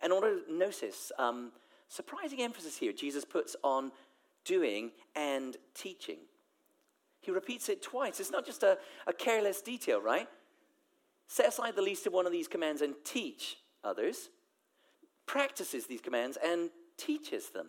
And 0.00 0.12
notice, 0.50 1.10
um, 1.18 1.52
surprising 1.88 2.42
emphasis 2.42 2.76
here 2.76 2.92
Jesus 2.92 3.24
puts 3.24 3.56
on 3.64 3.92
doing 4.44 4.92
and 5.14 5.56
teaching. 5.74 6.18
He 7.20 7.30
repeats 7.32 7.68
it 7.68 7.82
twice. 7.82 8.20
It's 8.20 8.30
not 8.30 8.46
just 8.46 8.62
a, 8.62 8.78
a 9.06 9.12
careless 9.12 9.60
detail, 9.60 10.00
right? 10.00 10.28
Set 11.26 11.48
aside 11.48 11.74
the 11.74 11.82
least 11.82 12.06
of 12.06 12.12
one 12.12 12.26
of 12.26 12.32
these 12.32 12.46
commands 12.46 12.82
and 12.82 12.94
teach 13.04 13.56
others, 13.82 14.30
practices 15.26 15.86
these 15.86 16.00
commands 16.00 16.38
and 16.44 16.70
teaches 16.96 17.50
them 17.50 17.66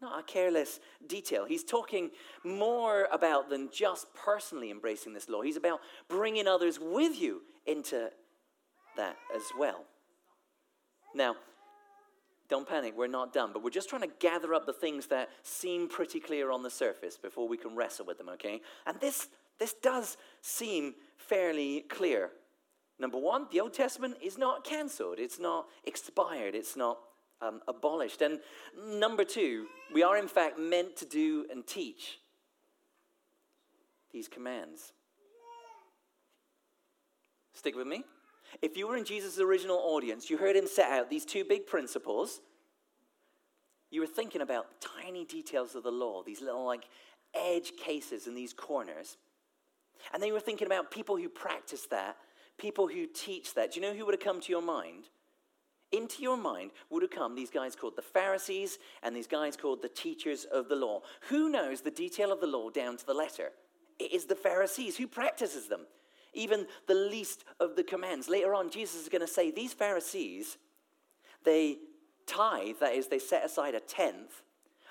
not 0.00 0.20
a 0.20 0.22
careless 0.22 0.80
detail. 1.06 1.44
He's 1.44 1.64
talking 1.64 2.10
more 2.44 3.08
about 3.12 3.50
than 3.50 3.68
just 3.72 4.06
personally 4.14 4.70
embracing 4.70 5.12
this 5.12 5.28
law. 5.28 5.42
He's 5.42 5.56
about 5.56 5.80
bringing 6.08 6.46
others 6.46 6.78
with 6.80 7.20
you 7.20 7.42
into 7.66 8.10
that 8.96 9.16
as 9.34 9.42
well. 9.58 9.84
Now, 11.14 11.36
don't 12.48 12.68
panic, 12.68 12.94
we're 12.96 13.06
not 13.06 13.32
done, 13.32 13.50
but 13.52 13.62
we're 13.62 13.70
just 13.70 13.88
trying 13.88 14.02
to 14.02 14.10
gather 14.18 14.54
up 14.54 14.66
the 14.66 14.72
things 14.72 15.06
that 15.06 15.28
seem 15.42 15.88
pretty 15.88 16.18
clear 16.18 16.50
on 16.50 16.62
the 16.62 16.70
surface 16.70 17.16
before 17.16 17.46
we 17.46 17.56
can 17.56 17.76
wrestle 17.76 18.04
with 18.06 18.18
them, 18.18 18.28
okay? 18.30 18.60
And 18.86 19.00
this, 19.00 19.28
this 19.58 19.74
does 19.80 20.16
seem 20.42 20.94
fairly 21.16 21.82
clear. 21.88 22.30
Number 22.98 23.18
one, 23.18 23.46
the 23.52 23.60
Old 23.60 23.72
Testament 23.72 24.16
is 24.20 24.36
not 24.36 24.64
cancelled, 24.64 25.18
it's 25.18 25.38
not 25.38 25.66
expired, 25.84 26.54
it's 26.54 26.76
not 26.76 26.98
um, 27.42 27.60
abolished. 27.68 28.22
And 28.22 28.40
number 28.78 29.24
two, 29.24 29.66
we 29.92 30.02
are 30.02 30.16
in 30.16 30.28
fact 30.28 30.58
meant 30.58 30.96
to 30.96 31.06
do 31.06 31.46
and 31.50 31.66
teach 31.66 32.18
these 34.12 34.28
commands. 34.28 34.92
Stick 37.52 37.76
with 37.76 37.86
me. 37.86 38.04
If 38.62 38.76
you 38.76 38.88
were 38.88 38.96
in 38.96 39.04
Jesus' 39.04 39.38
original 39.38 39.76
audience, 39.76 40.28
you 40.28 40.38
heard 40.38 40.56
him 40.56 40.66
set 40.66 40.90
out 40.90 41.10
these 41.10 41.24
two 41.24 41.44
big 41.44 41.66
principles. 41.66 42.40
You 43.90 44.00
were 44.00 44.06
thinking 44.06 44.40
about 44.40 44.66
tiny 44.80 45.24
details 45.24 45.74
of 45.74 45.82
the 45.82 45.90
law, 45.90 46.22
these 46.22 46.40
little 46.40 46.64
like 46.64 46.84
edge 47.34 47.72
cases 47.76 48.26
in 48.26 48.34
these 48.34 48.52
corners. 48.52 49.16
And 50.12 50.22
then 50.22 50.28
you 50.28 50.34
were 50.34 50.40
thinking 50.40 50.66
about 50.66 50.90
people 50.90 51.16
who 51.16 51.28
practice 51.28 51.86
that, 51.90 52.16
people 52.58 52.88
who 52.88 53.06
teach 53.06 53.54
that. 53.54 53.72
Do 53.72 53.80
you 53.80 53.86
know 53.86 53.94
who 53.94 54.04
would 54.06 54.14
have 54.14 54.24
come 54.24 54.40
to 54.40 54.52
your 54.52 54.62
mind? 54.62 55.04
Into 55.92 56.22
your 56.22 56.36
mind 56.36 56.70
would 56.88 57.02
have 57.02 57.10
come 57.10 57.34
these 57.34 57.50
guys 57.50 57.74
called 57.74 57.96
the 57.96 58.02
Pharisees 58.02 58.78
and 59.02 59.14
these 59.14 59.26
guys 59.26 59.56
called 59.56 59.82
the 59.82 59.88
teachers 59.88 60.44
of 60.44 60.68
the 60.68 60.76
law. 60.76 61.02
Who 61.28 61.48
knows 61.48 61.80
the 61.80 61.90
detail 61.90 62.32
of 62.32 62.40
the 62.40 62.46
law 62.46 62.70
down 62.70 62.96
to 62.96 63.06
the 63.06 63.14
letter? 63.14 63.50
It 63.98 64.12
is 64.12 64.24
the 64.24 64.34
Pharisees. 64.34 64.96
Who 64.96 65.06
practices 65.06 65.68
them? 65.68 65.86
Even 66.32 66.66
the 66.86 66.94
least 66.94 67.44
of 67.58 67.76
the 67.76 67.82
commands. 67.82 68.28
Later 68.28 68.54
on, 68.54 68.70
Jesus 68.70 69.02
is 69.02 69.08
going 69.08 69.20
to 69.20 69.26
say 69.26 69.50
these 69.50 69.72
Pharisees, 69.72 70.58
they 71.44 71.78
tithe, 72.26 72.76
that 72.80 72.94
is, 72.94 73.08
they 73.08 73.18
set 73.18 73.44
aside 73.44 73.74
a 73.74 73.80
tenth 73.80 74.42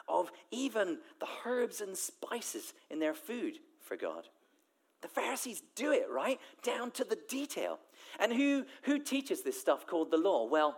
of 0.08 0.32
even 0.52 0.98
the 1.20 1.28
herbs 1.46 1.82
and 1.82 1.96
spices 1.96 2.74
in 2.90 3.00
their 3.00 3.14
food 3.14 3.60
for 3.82 3.96
God. 3.96 4.28
The 5.02 5.08
Pharisees 5.08 5.64
do 5.76 5.92
it, 5.94 6.08
right? 6.12 6.40
Down 6.62 6.92
to 6.92 7.04
the 7.04 7.18
detail. 7.30 7.80
And 8.20 8.34
who, 8.34 8.66
who 8.84 9.00
teaches 9.00 9.44
this 9.44 9.60
stuff 9.60 9.88
called 9.88 10.12
the 10.12 10.18
law? 10.18 10.46
Well, 10.46 10.78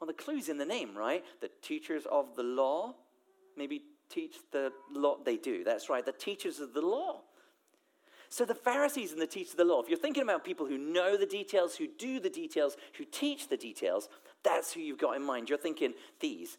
well, 0.00 0.06
the 0.06 0.12
clue's 0.12 0.48
in 0.48 0.58
the 0.58 0.64
name, 0.64 0.96
right? 0.96 1.24
The 1.40 1.50
teachers 1.62 2.06
of 2.10 2.36
the 2.36 2.42
law 2.42 2.94
maybe 3.56 3.82
teach 4.08 4.36
the 4.52 4.72
law. 4.92 5.16
They 5.24 5.36
do, 5.36 5.64
that's 5.64 5.88
right. 5.88 6.04
The 6.04 6.12
teachers 6.12 6.60
of 6.60 6.72
the 6.72 6.80
law. 6.80 7.22
So 8.30 8.44
the 8.44 8.54
Pharisees 8.54 9.12
and 9.12 9.20
the 9.20 9.26
teachers 9.26 9.52
of 9.52 9.58
the 9.58 9.64
law, 9.64 9.82
if 9.82 9.88
you're 9.88 9.98
thinking 9.98 10.22
about 10.22 10.44
people 10.44 10.66
who 10.66 10.76
know 10.76 11.16
the 11.16 11.26
details, 11.26 11.76
who 11.76 11.86
do 11.98 12.20
the 12.20 12.28
details, 12.28 12.76
who 12.98 13.04
teach 13.04 13.48
the 13.48 13.56
details, 13.56 14.08
that's 14.44 14.72
who 14.72 14.80
you've 14.80 14.98
got 14.98 15.16
in 15.16 15.22
mind. 15.22 15.48
You're 15.48 15.58
thinking, 15.58 15.94
these 16.20 16.58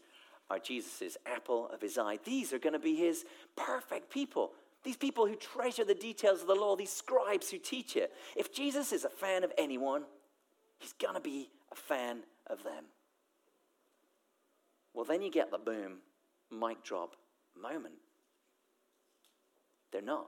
are 0.50 0.58
Jesus' 0.58 1.16
apple 1.28 1.70
of 1.70 1.80
his 1.80 1.98
eye. 1.98 2.18
These 2.24 2.54
are 2.54 2.60
going 2.60 2.74
to 2.74 2.80
be 2.80 2.96
his 2.96 3.24
perfect 3.56 4.10
people. 4.10 4.52
These 4.84 4.98
people 4.98 5.28
who 5.28 5.36
treasure 5.36 5.86
the 5.86 5.94
details 5.94 6.42
of 6.42 6.48
the 6.48 6.56
law, 6.56 6.76
these 6.76 6.92
scribes 6.92 7.52
who 7.52 7.60
teach 7.60 7.96
it. 7.96 8.14
If 8.36 8.52
Jesus 8.52 8.92
is 8.92 9.06
a 9.06 9.10
fan 9.10 9.44
of 9.44 9.52
anyone, 9.58 10.04
he's 10.80 10.94
going 10.94 11.16
to 11.16 11.22
be 11.22 11.50
a 11.72 11.76
fan 11.76 12.24
of 12.48 12.64
them. 12.64 12.86
Well, 15.00 15.06
then 15.06 15.22
you 15.22 15.32
get 15.32 15.50
the 15.50 15.58
boom, 15.58 16.00
mic 16.52 16.84
drop 16.84 17.16
moment. 17.58 17.94
They're 19.94 20.02
not. 20.02 20.28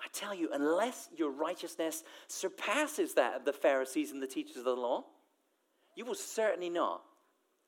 I 0.00 0.06
tell 0.12 0.32
you, 0.32 0.50
unless 0.52 1.08
your 1.16 1.32
righteousness 1.32 2.04
surpasses 2.28 3.14
that 3.14 3.34
of 3.34 3.44
the 3.44 3.52
Pharisees 3.52 4.12
and 4.12 4.22
the 4.22 4.28
teachers 4.28 4.58
of 4.58 4.64
the 4.66 4.76
law, 4.76 5.02
you 5.96 6.04
will 6.04 6.14
certainly 6.14 6.70
not 6.70 7.02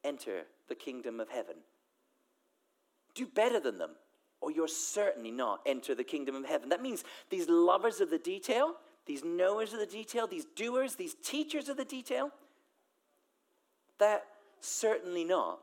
enter 0.05 0.43
the 0.69 0.77
kingdom 0.77 1.19
of 1.19 1.29
heaven. 1.29 1.57
Do 3.17 3.27
better 3.27 3.59
than 3.59 3.79
them, 3.79 3.97
or 4.41 4.53
you're 4.53 4.69
certainly 4.69 5.33
not 5.33 5.59
enter 5.67 5.97
the 5.97 6.05
kingdom 6.05 6.37
of 6.37 6.45
heaven. 6.45 6.69
That 6.69 6.81
means 6.81 7.03
these 7.29 7.49
lovers 7.49 8.01
of 8.01 8.09
the 8.09 8.19
detail, 8.19 8.75
these 9.05 9.25
knowers 9.25 9.73
of 9.73 9.81
the 9.81 9.85
detail, 9.85 10.29
these 10.29 10.47
doers, 10.55 10.95
these 10.95 11.17
teachers 11.25 11.69
of 11.69 11.77
the 11.77 11.85
detail, 11.85 12.31
that 13.99 14.27
certainly 14.61 15.25
not 15.25 15.59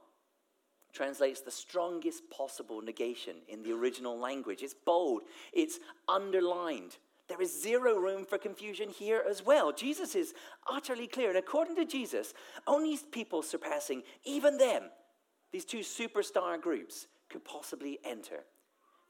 translates 0.98 1.42
the 1.42 1.52
strongest 1.52 2.28
possible 2.32 2.82
negation 2.82 3.36
in 3.48 3.62
the 3.62 3.72
original 3.72 4.18
language. 4.18 4.64
It's 4.64 4.74
bold, 4.74 5.22
it's 5.54 5.80
underlined. 6.10 6.98
There 7.30 7.42
is 7.42 7.62
zero 7.62 8.00
room 8.00 8.26
for 8.26 8.38
confusion 8.38 8.90
here 8.90 9.24
as 9.30 9.46
well. 9.46 9.72
Jesus 9.72 10.16
is 10.16 10.34
utterly 10.68 11.08
clear. 11.08 11.30
And 11.30 11.38
according 11.38 11.76
to 11.76 11.86
Jesus, 11.86 12.34
only 12.66 12.98
people 13.12 13.44
surpassing 13.44 14.02
even 14.24 14.58
them, 14.58 14.84
these 15.52 15.66
two 15.66 15.80
superstar 15.80 16.60
groups, 16.60 17.08
could 17.30 17.44
possibly 17.44 18.00
enter. 18.06 18.46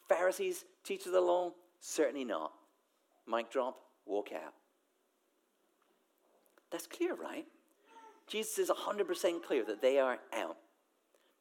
Pharisees, 0.09 0.65
teachers 0.83 1.07
of 1.07 1.13
the 1.13 1.21
law, 1.21 1.51
certainly 1.79 2.25
not. 2.25 2.51
Mic 3.27 3.51
drop, 3.51 3.77
walk 4.05 4.29
out. 4.33 4.53
That's 6.71 6.87
clear, 6.87 7.13
right? 7.13 7.45
Jesus 8.25 8.57
is 8.57 8.69
100% 8.69 9.43
clear 9.43 9.63
that 9.65 9.81
they 9.81 9.99
are 9.99 10.17
out. 10.33 10.57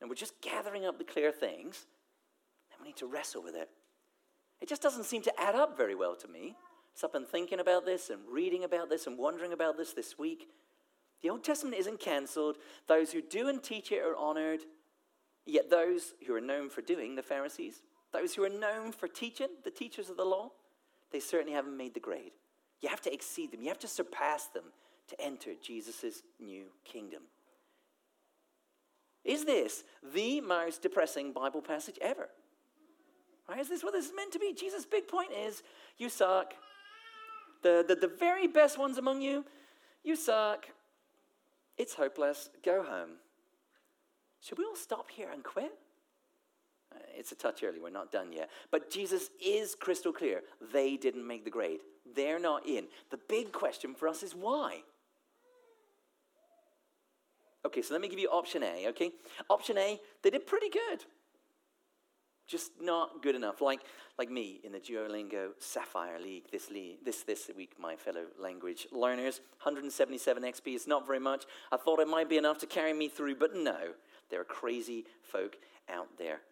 And 0.01 0.11
we're 0.11 0.17
just 0.17 0.41
gathering 0.41 0.85
up 0.85 0.99
the 0.99 1.05
clear 1.05 1.33
things, 1.33 1.87
and 2.71 2.81
we 2.81 2.89
need 2.89 2.97
to 2.97 3.07
wrestle 3.07 3.43
with 3.43 3.55
it. 3.55 3.71
It 4.61 4.69
just 4.69 4.83
doesn't 4.83 5.05
seem 5.05 5.23
to 5.23 5.41
add 5.41 5.55
up 5.55 5.77
very 5.77 5.95
well 5.95 6.17
to 6.17 6.29
me. 6.29 6.57
So 6.95 7.07
I've 7.07 7.13
been 7.13 7.27
thinking 7.27 7.61
about 7.61 7.85
this 7.85 8.09
and 8.11 8.21
reading 8.31 8.65
about 8.65 8.89
this 8.89 9.07
and 9.07 9.19
wondering 9.19 9.53
about 9.53 9.77
this 9.77 9.93
this 9.93 10.19
week. 10.19 10.49
The 11.23 11.31
Old 11.31 11.45
Testament 11.45 11.77
isn't 11.77 12.01
cancelled. 12.01 12.57
Those 12.89 13.13
who 13.13 13.21
do 13.21 13.49
and 13.49 13.63
teach 13.63 13.93
it 13.93 14.03
are 14.03 14.17
honored. 14.17 14.61
Yet 15.45 15.71
those 15.71 16.15
who 16.27 16.35
are 16.35 16.41
known 16.41 16.71
for 16.71 16.83
doing, 16.83 17.15
the 17.15 17.23
Pharisees, 17.23 17.83
those 18.13 18.35
who 18.35 18.45
are 18.45 18.49
known 18.49 18.93
for 18.93 19.09
teaching, 19.09 19.49
the 19.65 19.71
teachers 19.71 20.11
of 20.11 20.17
the 20.17 20.25
law, 20.25 20.51
they 21.13 21.21
certainly 21.21 21.53
haven't 21.53 21.77
made 21.77 21.95
the 21.95 22.01
grade. 22.01 22.33
You 22.81 22.89
have 22.89 23.03
to 23.03 23.13
exceed 23.13 23.53
them, 23.53 23.63
you 23.63 23.69
have 23.69 23.79
to 23.81 23.89
surpass 23.89 24.47
them 24.47 24.65
to 25.09 25.21
enter 25.21 25.51
Jesus' 25.63 26.23
new 26.41 26.65
kingdom. 26.85 27.23
Is 29.27 29.45
this 29.45 29.83
the 30.15 30.41
most 30.41 30.83
depressing 30.83 31.33
Bible 31.33 31.61
passage 31.61 31.99
ever? 32.01 32.29
Right? 33.49 33.61
Is 33.61 33.69
this 33.69 33.83
what 33.83 33.93
this 33.93 34.07
is 34.07 34.13
meant 34.15 34.33
to 34.33 34.39
be? 34.39 34.55
Jesus' 34.55 34.87
big 34.87 35.09
point 35.09 35.31
is 35.33 35.63
you 35.99 36.09
suck. 36.09 36.55
The, 37.63 37.85
the, 37.87 37.97
the 37.97 38.13
very 38.19 38.47
best 38.47 38.79
ones 38.79 38.99
among 38.99 39.23
you, 39.23 39.45
you 40.05 40.15
suck. 40.15 40.67
It's 41.77 41.95
hopeless. 41.95 42.49
Go 42.65 42.85
home. 42.85 43.17
Should 44.41 44.59
we 44.59 44.65
all 44.65 44.77
stop 44.77 45.11
here 45.11 45.29
and 45.33 45.43
quit? 45.43 45.73
Uh, 46.95 46.99
it's 47.17 47.33
a 47.33 47.35
touch 47.35 47.65
early. 47.65 47.81
We're 47.81 47.91
not 47.91 48.13
done 48.13 48.33
yet. 48.33 48.49
But 48.71 48.91
Jesus 48.93 49.31
is 49.45 49.75
crystal 49.75 50.13
clear. 50.13 50.43
They 50.73 50.97
didn't 50.97 51.27
make 51.27 51.45
the 51.45 51.51
grade, 51.51 51.81
they're 52.15 52.39
not 52.39 52.67
in. 52.67 52.85
The 53.11 53.19
big 53.29 53.51
question 53.51 53.95
for 53.95 54.07
us 54.07 54.23
is 54.23 54.35
why? 54.35 54.83
Okay, 57.67 57.83
so 57.83 57.93
let 57.95 58.01
me 58.01 58.09
give 58.09 58.21
you 58.21 58.29
option 58.29 58.63
A, 58.63 58.87
okay? 58.89 59.11
Option 59.51 59.77
A, 59.77 60.01
they 60.23 60.31
did 60.31 60.47
pretty 60.47 60.69
good. 60.69 61.05
Just 62.47 62.71
not 62.81 63.25
good 63.25 63.35
enough. 63.35 63.61
Like, 63.61 63.81
like 64.21 64.31
me 64.31 64.61
in 64.63 64.71
the 64.71 64.79
Duolingo 64.79 65.49
Sapphire 65.59 66.21
League 66.21 66.45
this, 66.53 66.71
league, 66.71 66.99
this, 67.05 67.25
this 67.25 67.51
week, 67.57 67.73
my 67.77 67.97
fellow 67.97 68.27
language 68.41 68.87
learners. 68.93 69.41
177 69.65 70.45
XP 70.45 70.77
is 70.77 70.87
not 70.87 71.05
very 71.05 71.19
much. 71.19 71.45
I 71.73 71.77
thought 71.77 71.99
it 71.99 72.07
might 72.07 72.29
be 72.29 72.37
enough 72.37 72.59
to 72.59 72.67
carry 72.67 72.93
me 72.93 73.09
through, 73.09 73.35
but 73.35 73.57
no. 73.57 73.95
There 74.31 74.41
are 74.41 74.45
crazy 74.45 75.07
folk 75.23 75.57
out 75.89 76.07
there. 76.19 76.43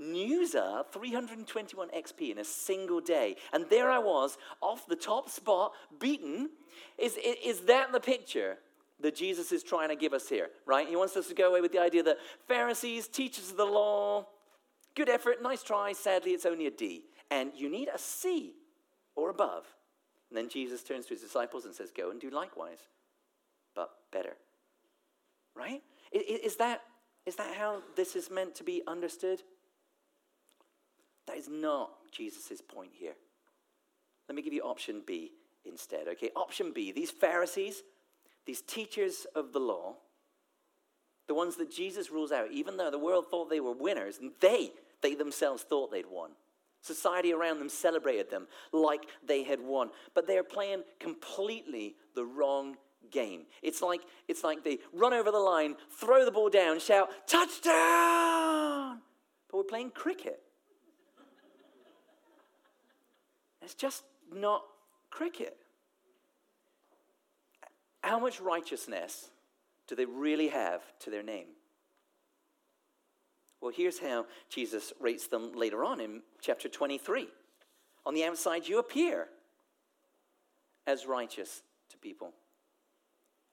Newsa, 0.00 0.86
321 0.92 1.88
XP 1.88 2.30
in 2.30 2.38
a 2.38 2.44
single 2.44 3.00
day. 3.00 3.34
And 3.52 3.66
there 3.68 3.90
I 3.90 3.98
was, 3.98 4.38
off 4.60 4.86
the 4.86 4.96
top 4.96 5.28
spot, 5.28 5.72
beaten. 5.98 6.50
Is, 6.98 7.18
is 7.44 7.62
that 7.62 7.90
the 7.90 8.00
picture? 8.00 8.58
That 9.02 9.14
Jesus 9.14 9.52
is 9.52 9.62
trying 9.62 9.88
to 9.88 9.96
give 9.96 10.12
us 10.12 10.28
here, 10.28 10.48
right? 10.66 10.88
He 10.88 10.96
wants 10.96 11.16
us 11.16 11.28
to 11.28 11.34
go 11.34 11.50
away 11.50 11.60
with 11.60 11.72
the 11.72 11.80
idea 11.80 12.02
that 12.04 12.18
Pharisees, 12.48 13.08
teachers 13.08 13.50
of 13.50 13.56
the 13.56 13.64
law, 13.64 14.26
good 14.94 15.08
effort, 15.08 15.42
nice 15.42 15.62
try, 15.62 15.92
sadly 15.92 16.32
it's 16.32 16.46
only 16.46 16.66
a 16.66 16.70
D. 16.70 17.04
And 17.30 17.52
you 17.54 17.68
need 17.68 17.88
a 17.92 17.98
C 17.98 18.54
or 19.14 19.30
above. 19.30 19.64
And 20.30 20.36
then 20.36 20.48
Jesus 20.48 20.82
turns 20.82 21.06
to 21.06 21.14
his 21.14 21.22
disciples 21.22 21.64
and 21.64 21.74
says, 21.74 21.90
Go 21.94 22.10
and 22.10 22.20
do 22.20 22.30
likewise, 22.30 22.78
but 23.74 23.90
better. 24.12 24.36
Right? 25.54 25.82
Is 26.12 26.56
that, 26.56 26.80
is 27.26 27.36
that 27.36 27.54
how 27.54 27.82
this 27.96 28.16
is 28.16 28.30
meant 28.30 28.54
to 28.56 28.64
be 28.64 28.82
understood? 28.86 29.42
That 31.26 31.36
is 31.36 31.48
not 31.48 31.90
Jesus' 32.10 32.60
point 32.66 32.90
here. 32.92 33.14
Let 34.28 34.36
me 34.36 34.42
give 34.42 34.52
you 34.52 34.62
option 34.62 35.02
B 35.06 35.32
instead, 35.64 36.08
okay? 36.08 36.30
Option 36.34 36.72
B, 36.74 36.92
these 36.92 37.10
Pharisees, 37.10 37.82
these 38.46 38.62
teachers 38.62 39.26
of 39.34 39.52
the 39.52 39.60
law, 39.60 39.96
the 41.28 41.34
ones 41.34 41.56
that 41.56 41.70
Jesus 41.70 42.10
rules 42.10 42.32
out, 42.32 42.50
even 42.50 42.76
though 42.76 42.90
the 42.90 42.98
world 42.98 43.26
thought 43.30 43.48
they 43.48 43.60
were 43.60 43.72
winners, 43.72 44.18
and 44.18 44.32
they, 44.40 44.72
they 45.00 45.14
themselves 45.14 45.62
thought 45.62 45.90
they'd 45.90 46.10
won. 46.10 46.30
Society 46.82 47.32
around 47.32 47.60
them 47.60 47.68
celebrated 47.68 48.28
them 48.28 48.48
like 48.72 49.04
they 49.24 49.44
had 49.44 49.60
won. 49.60 49.90
But 50.14 50.26
they're 50.26 50.42
playing 50.42 50.82
completely 50.98 51.94
the 52.16 52.24
wrong 52.24 52.76
game. 53.10 53.42
It's 53.62 53.80
like, 53.80 54.00
it's 54.26 54.42
like 54.42 54.64
they 54.64 54.78
run 54.92 55.12
over 55.12 55.30
the 55.30 55.38
line, 55.38 55.76
throw 55.92 56.24
the 56.24 56.32
ball 56.32 56.50
down, 56.50 56.80
shout, 56.80 57.10
touchdown! 57.28 59.00
But 59.48 59.56
we're 59.56 59.62
playing 59.64 59.90
cricket. 59.90 60.40
It's 63.62 63.74
just 63.74 64.02
not 64.34 64.64
cricket. 65.10 65.56
How 68.02 68.18
much 68.18 68.40
righteousness 68.40 69.30
do 69.86 69.94
they 69.94 70.04
really 70.04 70.48
have 70.48 70.82
to 71.00 71.10
their 71.10 71.22
name? 71.22 71.46
Well, 73.60 73.72
here's 73.74 74.00
how 74.00 74.26
Jesus 74.48 74.92
rates 75.00 75.28
them 75.28 75.52
later 75.52 75.84
on 75.84 76.00
in 76.00 76.22
chapter 76.40 76.68
23. 76.68 77.28
On 78.04 78.14
the 78.14 78.24
outside, 78.24 78.66
you 78.66 78.80
appear 78.80 79.28
as 80.86 81.06
righteous 81.06 81.62
to 81.90 81.98
people. 81.98 82.32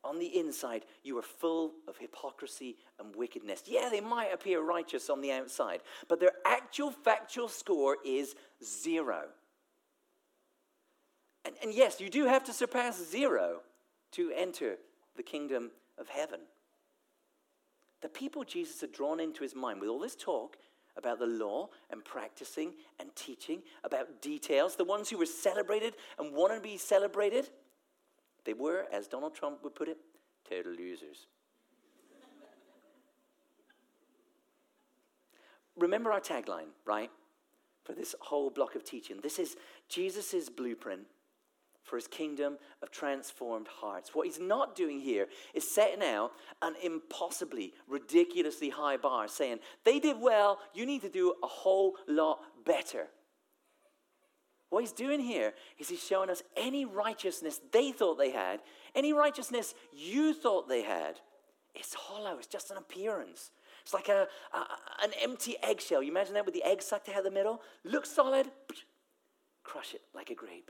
On 0.04 0.18
the 0.18 0.40
inside, 0.40 0.86
you 1.04 1.18
are 1.20 1.24
full 1.24 1.74
of 1.88 1.98
hypocrisy 1.98 2.78
and 3.00 3.16
wickedness. 3.16 3.64
Yeah, 3.68 3.90
they 3.90 4.02
might 4.02 4.34
appear 4.34 4.62
righteous 4.62 5.10
on 5.10 5.22
the 5.22 5.32
outside, 5.32 5.82
but 6.08 6.20
their 6.20 6.32
actual 6.46 6.90
factual 6.90 7.50
score 7.50 7.98
is 8.04 8.36
zero. 8.64 9.26
And, 11.46 11.54
and 11.62 11.74
yes, 11.74 12.00
you 12.00 12.10
do 12.10 12.26
have 12.26 12.46
to 12.46 12.54
surpass 12.54 12.98
zero 13.12 13.60
to 14.12 14.32
enter 14.36 14.78
the 15.16 15.24
kingdom 15.24 15.72
of 15.98 16.08
heaven. 16.08 16.40
The 18.02 18.10
people 18.10 18.44
Jesus 18.44 18.82
had 18.82 18.92
drawn 18.92 19.20
into 19.20 19.44
his 19.44 19.56
mind 19.56 19.82
with 19.82 19.90
all 19.90 20.00
this 20.00 20.16
talk 20.16 20.58
about 20.98 21.20
the 21.20 21.26
law 21.26 21.70
and 21.92 22.04
practicing 22.04 22.74
and 23.00 23.14
teaching, 23.16 23.62
about 23.84 24.22
details, 24.22 24.76
the 24.76 24.84
ones 24.84 25.10
who 25.10 25.18
were 25.18 25.26
celebrated 25.26 25.96
and 26.18 26.34
wanted 26.34 26.56
to 26.56 26.62
be 26.62 26.78
celebrated, 26.78 27.50
they 28.46 28.54
were, 28.54 28.86
as 28.92 29.08
Donald 29.08 29.36
Trump 29.36 29.64
would 29.64 29.76
put 29.76 29.88
it, 29.88 29.98
total 30.50 30.74
losers. 30.74 31.28
Remember 35.78 36.12
our 36.12 36.20
tagline, 36.20 36.70
right? 36.86 37.10
For 37.84 37.94
this 37.94 38.14
whole 38.20 38.50
block 38.50 38.76
of 38.76 38.84
teaching. 38.84 39.20
This 39.22 39.40
is 39.40 39.56
Jesus' 39.88 40.50
blueprint 40.50 41.04
for 41.90 41.96
his 41.96 42.08
kingdom 42.08 42.58
of 42.82 42.92
transformed 42.92 43.68
hearts. 43.68 44.12
What 44.14 44.28
he's 44.28 44.40
not 44.40 44.76
doing 44.76 45.00
here 45.00 45.28
is 45.54 45.70
setting 45.70 46.04
out 46.04 46.32
an 46.62 46.76
impossibly, 46.84 47.74
ridiculously 47.88 48.70
high 48.70 48.98
bar, 48.98 49.28
saying, 49.28 49.60
they 49.84 50.00
did 50.00 50.18
well, 50.22 50.60
you 50.74 50.86
need 50.86 51.02
to 51.02 51.10
do 51.10 51.34
a 51.44 51.48
whole 51.48 51.96
lot 52.08 52.40
better. 52.64 53.08
What 54.70 54.82
he's 54.82 54.92
doing 54.92 55.20
here 55.20 55.54
is 55.80 55.90
he's 55.90 56.06
showing 56.06 56.30
us 56.30 56.44
any 56.56 56.86
righteousness 56.86 57.60
they 57.74 57.92
thought 57.92 58.20
they 58.20 58.30
had, 58.30 58.62
any 58.94 59.12
righteousness 59.12 59.74
you 59.92 60.34
thought 60.34 60.70
they 60.70 60.84
had, 60.84 61.20
it's 61.74 61.96
hollow, 61.96 62.38
it's 62.38 62.48
just 62.48 62.70
an 62.70 62.78
appearance. 62.78 63.50
It's 63.82 63.94
like 63.94 64.10
a, 64.10 64.28
a 64.54 64.58
an 65.04 65.12
empty 65.22 65.56
eggshell. 65.64 66.04
You 66.04 66.12
imagine 66.12 66.36
that 66.36 66.46
with 66.46 66.54
the 66.54 66.64
egg 66.64 66.82
sucked 66.82 67.10
out 67.10 67.20
of 67.20 67.24
the 67.24 67.32
middle? 67.32 67.62
Looks 67.84 68.12
solid, 68.12 68.52
crush 69.64 69.96
it 69.96 70.02
like 70.14 70.30
a 70.30 70.36
grape 70.36 70.70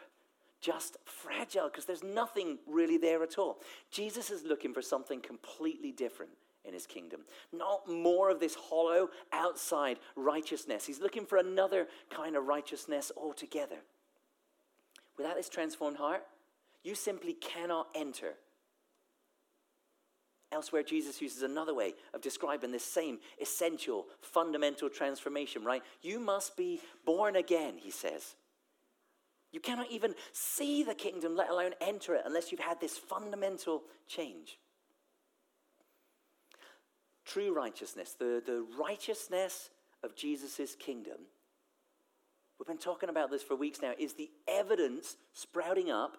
just 0.62 0.98
fragile 1.06 1.70
because 1.70 1.86
there's 1.86 2.04
nothing 2.04 2.58
really 2.68 2.98
there 2.98 3.24
at 3.24 3.38
all. 3.38 3.60
Jesus 3.92 4.30
is 4.30 4.44
looking 4.44 4.74
for 4.74 4.82
something 4.82 5.22
completely 5.22 5.92
different 5.92 6.32
in 6.66 6.74
his 6.74 6.86
kingdom. 6.86 7.22
Not 7.54 7.90
more 7.90 8.30
of 8.30 8.40
this 8.40 8.56
hollow 8.56 9.10
outside 9.32 9.98
righteousness. 10.16 10.86
He's 10.86 11.00
looking 11.00 11.26
for 11.26 11.38
another 11.38 11.88
kind 12.10 12.36
of 12.36 12.48
righteousness 12.48 13.12
altogether. 13.16 13.78
Without 15.18 15.36
this 15.36 15.50
transformed 15.50 15.98
heart, 15.98 16.26
you 16.84 16.96
simply 16.96 17.34
cannot 17.34 17.88
enter. 17.96 18.36
Elsewhere, 20.52 20.82
Jesus 20.82 21.22
uses 21.22 21.44
another 21.44 21.76
way 21.76 21.94
of 22.14 22.22
describing 22.22 22.72
this 22.72 22.84
same 22.84 23.20
essential, 23.40 24.08
fundamental 24.22 24.90
transformation, 24.90 25.64
right? 25.64 25.84
You 26.02 26.20
must 26.20 26.58
be 26.58 26.82
born 27.06 27.36
again, 27.36 27.76
he 27.78 27.92
says. 27.92 28.36
You 29.52 29.60
cannot 29.60 29.88
even 29.90 30.14
see 30.32 30.84
the 30.84 30.94
kingdom, 30.94 31.36
let 31.36 31.50
alone 31.50 31.72
enter 31.82 32.14
it, 32.14 32.22
unless 32.26 32.52
you've 32.52 32.62
had 32.62 32.80
this 32.80 32.98
fundamental 32.98 33.84
change. 34.08 34.60
True 37.26 37.54
righteousness, 37.54 38.16
the, 38.18 38.42
the 38.46 38.66
righteousness 38.80 39.70
of 40.04 40.16
Jesus' 40.16 40.76
kingdom, 40.76 41.18
we've 42.60 42.68
been 42.68 42.78
talking 42.78 43.10
about 43.10 43.32
this 43.32 43.44
for 43.44 43.56
weeks 43.56 43.80
now, 43.82 43.94
is 43.98 44.14
the 44.14 44.30
evidence 44.48 45.18
sprouting 45.34 45.90
up 45.90 46.18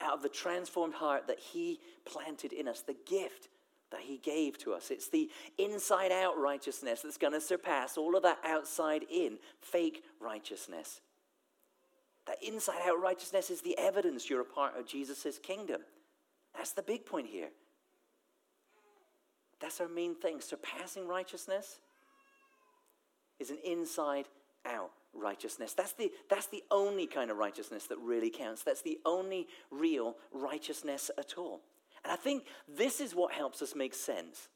out 0.00 0.14
of 0.14 0.22
the 0.22 0.28
transformed 0.28 0.94
heart 0.94 1.26
that 1.26 1.40
He 1.40 1.80
planted 2.04 2.52
in 2.52 2.68
us, 2.68 2.82
the 2.82 2.96
gift 3.06 3.48
that 3.90 4.00
He 4.00 4.18
gave 4.18 4.58
to 4.58 4.72
us. 4.74 4.90
It's 4.90 5.08
the 5.08 5.28
inside 5.58 6.12
out 6.12 6.38
righteousness 6.38 7.02
that's 7.02 7.18
going 7.18 7.32
to 7.32 7.40
surpass 7.40 7.96
all 7.96 8.16
of 8.16 8.22
that 8.22 8.38
outside 8.44 9.04
in 9.10 9.38
fake 9.60 10.04
righteousness. 10.20 11.00
That 12.28 12.36
inside 12.46 12.82
out 12.86 13.00
righteousness 13.00 13.48
is 13.48 13.62
the 13.62 13.76
evidence 13.78 14.28
you're 14.28 14.42
a 14.42 14.44
part 14.44 14.78
of 14.78 14.86
Jesus' 14.86 15.38
kingdom. 15.42 15.80
That's 16.54 16.72
the 16.72 16.82
big 16.82 17.06
point 17.06 17.26
here. 17.26 17.48
That's 19.60 19.80
our 19.80 19.88
main 19.88 20.14
thing. 20.14 20.40
Surpassing 20.40 21.08
righteousness 21.08 21.80
is 23.40 23.48
an 23.50 23.56
inside 23.64 24.26
out 24.66 24.90
righteousness. 25.14 25.72
That's 25.72 25.94
the, 25.94 26.12
that's 26.28 26.48
the 26.48 26.62
only 26.70 27.06
kind 27.06 27.30
of 27.30 27.38
righteousness 27.38 27.86
that 27.86 27.98
really 27.98 28.30
counts. 28.30 28.62
That's 28.62 28.82
the 28.82 28.98
only 29.06 29.46
real 29.70 30.14
righteousness 30.30 31.10
at 31.18 31.34
all. 31.38 31.62
And 32.04 32.12
I 32.12 32.16
think 32.16 32.44
this 32.68 33.00
is 33.00 33.14
what 33.14 33.32
helps 33.32 33.62
us 33.62 33.74
make 33.74 33.94
sense 33.94 34.48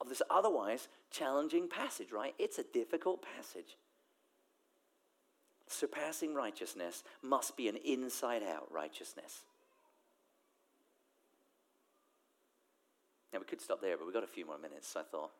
of 0.00 0.08
this 0.08 0.22
otherwise 0.30 0.88
challenging 1.10 1.68
passage, 1.68 2.12
right? 2.12 2.34
It's 2.38 2.58
a 2.58 2.64
difficult 2.72 3.22
passage 3.36 3.76
surpassing 5.74 6.34
righteousness 6.34 7.02
must 7.22 7.56
be 7.56 7.68
an 7.68 7.76
inside 7.84 8.42
out 8.42 8.68
righteousness. 8.72 9.42
Now, 13.32 13.40
we 13.40 13.46
could 13.46 13.60
stop 13.60 13.80
there, 13.80 13.96
but 13.96 14.06
we've 14.06 14.14
got 14.14 14.22
a 14.22 14.28
few 14.28 14.46
more 14.46 14.58
minutes, 14.58 14.88
so 14.88 15.00
I 15.00 15.02
thought, 15.02 15.30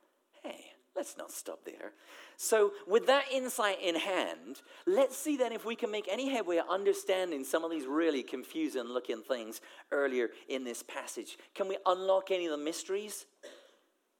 hey, 0.42 0.64
let's 0.96 1.16
not 1.16 1.30
stop 1.30 1.60
there. 1.64 1.92
So, 2.36 2.72
with 2.88 3.06
that 3.06 3.26
insight 3.32 3.78
in 3.80 3.94
hand, 3.94 4.62
let's 4.84 5.16
see 5.16 5.36
then 5.36 5.52
if 5.52 5.64
we 5.64 5.76
can 5.76 5.92
make 5.92 6.08
any 6.10 6.28
headway 6.28 6.60
understanding 6.68 7.44
some 7.44 7.64
of 7.64 7.70
these 7.70 7.86
really 7.86 8.24
confusing 8.24 8.84
looking 8.84 9.22
things 9.22 9.60
earlier 9.92 10.30
in 10.48 10.64
this 10.64 10.82
passage. 10.82 11.38
Can 11.54 11.68
we 11.68 11.78
unlock 11.86 12.32
any 12.32 12.46
of 12.46 12.50
the 12.50 12.64
mysteries? 12.64 13.26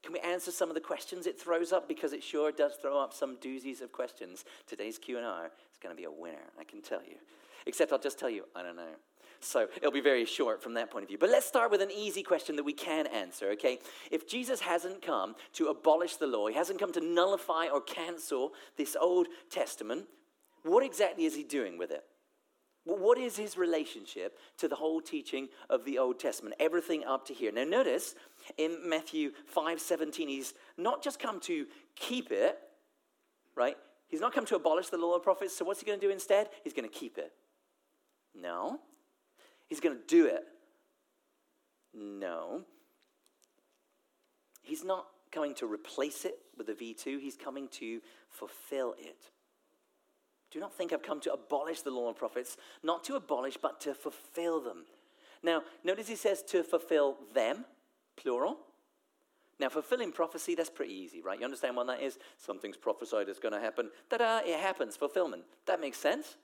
Can 0.04 0.12
we 0.12 0.20
answer 0.20 0.50
some 0.50 0.68
of 0.68 0.74
the 0.74 0.82
questions 0.82 1.26
it 1.26 1.40
throws 1.40 1.72
up? 1.72 1.88
Because 1.88 2.12
it 2.12 2.22
sure 2.22 2.52
does 2.52 2.74
throw 2.74 3.00
up 3.00 3.14
some 3.14 3.36
doozies 3.36 3.80
of 3.80 3.90
questions. 3.90 4.44
Today's 4.66 4.98
Q&R 4.98 5.46
is 5.46 5.78
going 5.82 5.96
to 5.96 5.98
be 5.98 6.04
a 6.04 6.10
winner, 6.10 6.44
I 6.60 6.64
can 6.64 6.82
tell 6.82 7.00
you. 7.00 7.16
Except 7.64 7.90
I'll 7.90 7.98
just 7.98 8.18
tell 8.18 8.28
you, 8.28 8.44
I 8.54 8.62
don't 8.62 8.76
know. 8.76 8.96
So 9.40 9.66
it'll 9.78 9.90
be 9.90 10.02
very 10.02 10.26
short 10.26 10.62
from 10.62 10.74
that 10.74 10.90
point 10.90 11.04
of 11.04 11.08
view. 11.08 11.16
But 11.16 11.30
let's 11.30 11.46
start 11.46 11.70
with 11.70 11.80
an 11.80 11.90
easy 11.90 12.22
question 12.22 12.54
that 12.56 12.64
we 12.64 12.74
can 12.74 13.06
answer, 13.06 13.48
okay? 13.52 13.78
If 14.10 14.28
Jesus 14.28 14.60
hasn't 14.60 15.00
come 15.00 15.36
to 15.54 15.68
abolish 15.68 16.16
the 16.16 16.26
law, 16.26 16.48
he 16.48 16.54
hasn't 16.54 16.78
come 16.78 16.92
to 16.92 17.00
nullify 17.00 17.68
or 17.68 17.80
cancel 17.80 18.52
this 18.76 18.98
Old 19.00 19.28
Testament, 19.48 20.04
what 20.64 20.84
exactly 20.84 21.24
is 21.24 21.34
he 21.34 21.44
doing 21.44 21.78
with 21.78 21.90
it? 21.90 22.04
What 22.84 23.16
is 23.16 23.38
his 23.38 23.56
relationship 23.56 24.38
to 24.58 24.68
the 24.68 24.74
whole 24.74 25.00
teaching 25.00 25.48
of 25.70 25.86
the 25.86 25.98
Old 25.98 26.20
Testament? 26.20 26.56
Everything 26.60 27.04
up 27.04 27.26
to 27.28 27.32
here. 27.32 27.50
Now, 27.50 27.64
notice 27.64 28.14
in 28.58 28.88
Matthew 28.88 29.32
5 29.46 29.80
17, 29.80 30.28
he's 30.28 30.54
not 30.76 31.02
just 31.02 31.18
come 31.18 31.40
to 31.40 31.66
keep 31.96 32.30
it, 32.30 32.58
right? 33.54 33.76
He's 34.08 34.20
not 34.20 34.32
come 34.32 34.46
to 34.46 34.56
abolish 34.56 34.88
the 34.88 34.98
law 34.98 35.16
of 35.16 35.22
prophets. 35.22 35.56
So, 35.56 35.64
what's 35.64 35.80
he 35.80 35.86
going 35.86 35.98
to 35.98 36.06
do 36.06 36.12
instead? 36.12 36.48
He's 36.62 36.72
going 36.72 36.88
to 36.88 36.94
keep 36.94 37.18
it. 37.18 37.32
No. 38.34 38.80
He's 39.66 39.80
going 39.80 39.96
to 39.96 40.02
do 40.06 40.26
it. 40.26 40.44
No. 41.94 42.62
He's 44.62 44.84
not 44.84 45.06
coming 45.30 45.54
to 45.54 45.66
replace 45.66 46.24
it 46.24 46.38
with 46.56 46.68
a 46.68 46.74
V2, 46.74 47.20
he's 47.20 47.36
coming 47.36 47.68
to 47.68 48.00
fulfill 48.30 48.94
it. 48.98 49.30
Do 50.50 50.60
not 50.60 50.72
think 50.72 50.92
I've 50.92 51.02
come 51.02 51.20
to 51.22 51.32
abolish 51.32 51.82
the 51.82 51.90
law 51.90 52.06
and 52.06 52.16
prophets, 52.16 52.56
not 52.84 53.02
to 53.04 53.16
abolish, 53.16 53.56
but 53.60 53.80
to 53.80 53.94
fulfill 53.94 54.60
them. 54.60 54.84
Now, 55.42 55.62
notice 55.82 56.06
he 56.06 56.14
says 56.14 56.42
to 56.44 56.62
fulfill 56.62 57.16
them, 57.34 57.64
plural. 58.16 58.58
Now, 59.60 59.68
fulfilling 59.68 60.10
prophecy, 60.10 60.54
that's 60.54 60.70
pretty 60.70 60.94
easy, 60.94 61.22
right? 61.22 61.38
You 61.38 61.44
understand 61.44 61.76
what 61.76 61.86
that 61.86 62.02
is? 62.02 62.18
Something's 62.38 62.76
prophesied 62.76 63.28
is 63.28 63.38
going 63.38 63.54
to 63.54 63.60
happen. 63.60 63.90
Ta 64.10 64.16
da, 64.16 64.38
it 64.38 64.58
happens, 64.58 64.96
fulfillment. 64.96 65.44
That 65.66 65.80
makes 65.80 65.98
sense. 65.98 66.36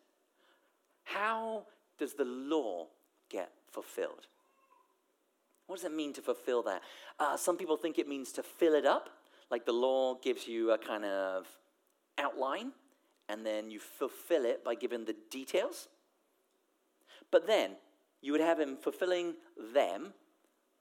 How 1.05 1.65
does 1.99 2.15
the 2.15 2.25
law 2.25 2.87
get 3.29 3.51
fulfilled? 3.73 4.27
What 5.67 5.77
does 5.77 5.85
it 5.85 5.93
mean 5.93 6.13
to 6.15 6.23
fulfill 6.23 6.63
that? 6.65 6.83
Uh, 7.19 7.37
some 7.37 7.57
people 7.57 7.77
think 7.77 7.99
it 7.99 8.09
means 8.09 8.33
to 8.33 8.43
fill 8.43 8.75
it 8.75 8.87
up, 8.87 9.11
like 9.51 9.67
the 9.67 9.73
law 9.73 10.15
gives 10.15 10.47
you 10.47 10.71
a 10.71 10.79
kind 10.79 11.05
of 11.05 11.47
outline 12.19 12.73
and 13.29 13.47
then 13.47 13.71
you 13.71 13.79
fulfill 13.79 14.45
it 14.45 14.65
by 14.65 14.75
giving 14.75 15.05
the 15.05 15.15
details. 15.31 15.89
But 17.31 17.47
then 17.47 17.73
you 18.21 18.33
would 18.33 18.41
have 18.41 18.59
him 18.59 18.77
fulfilling 18.77 19.35
them, 19.73 20.13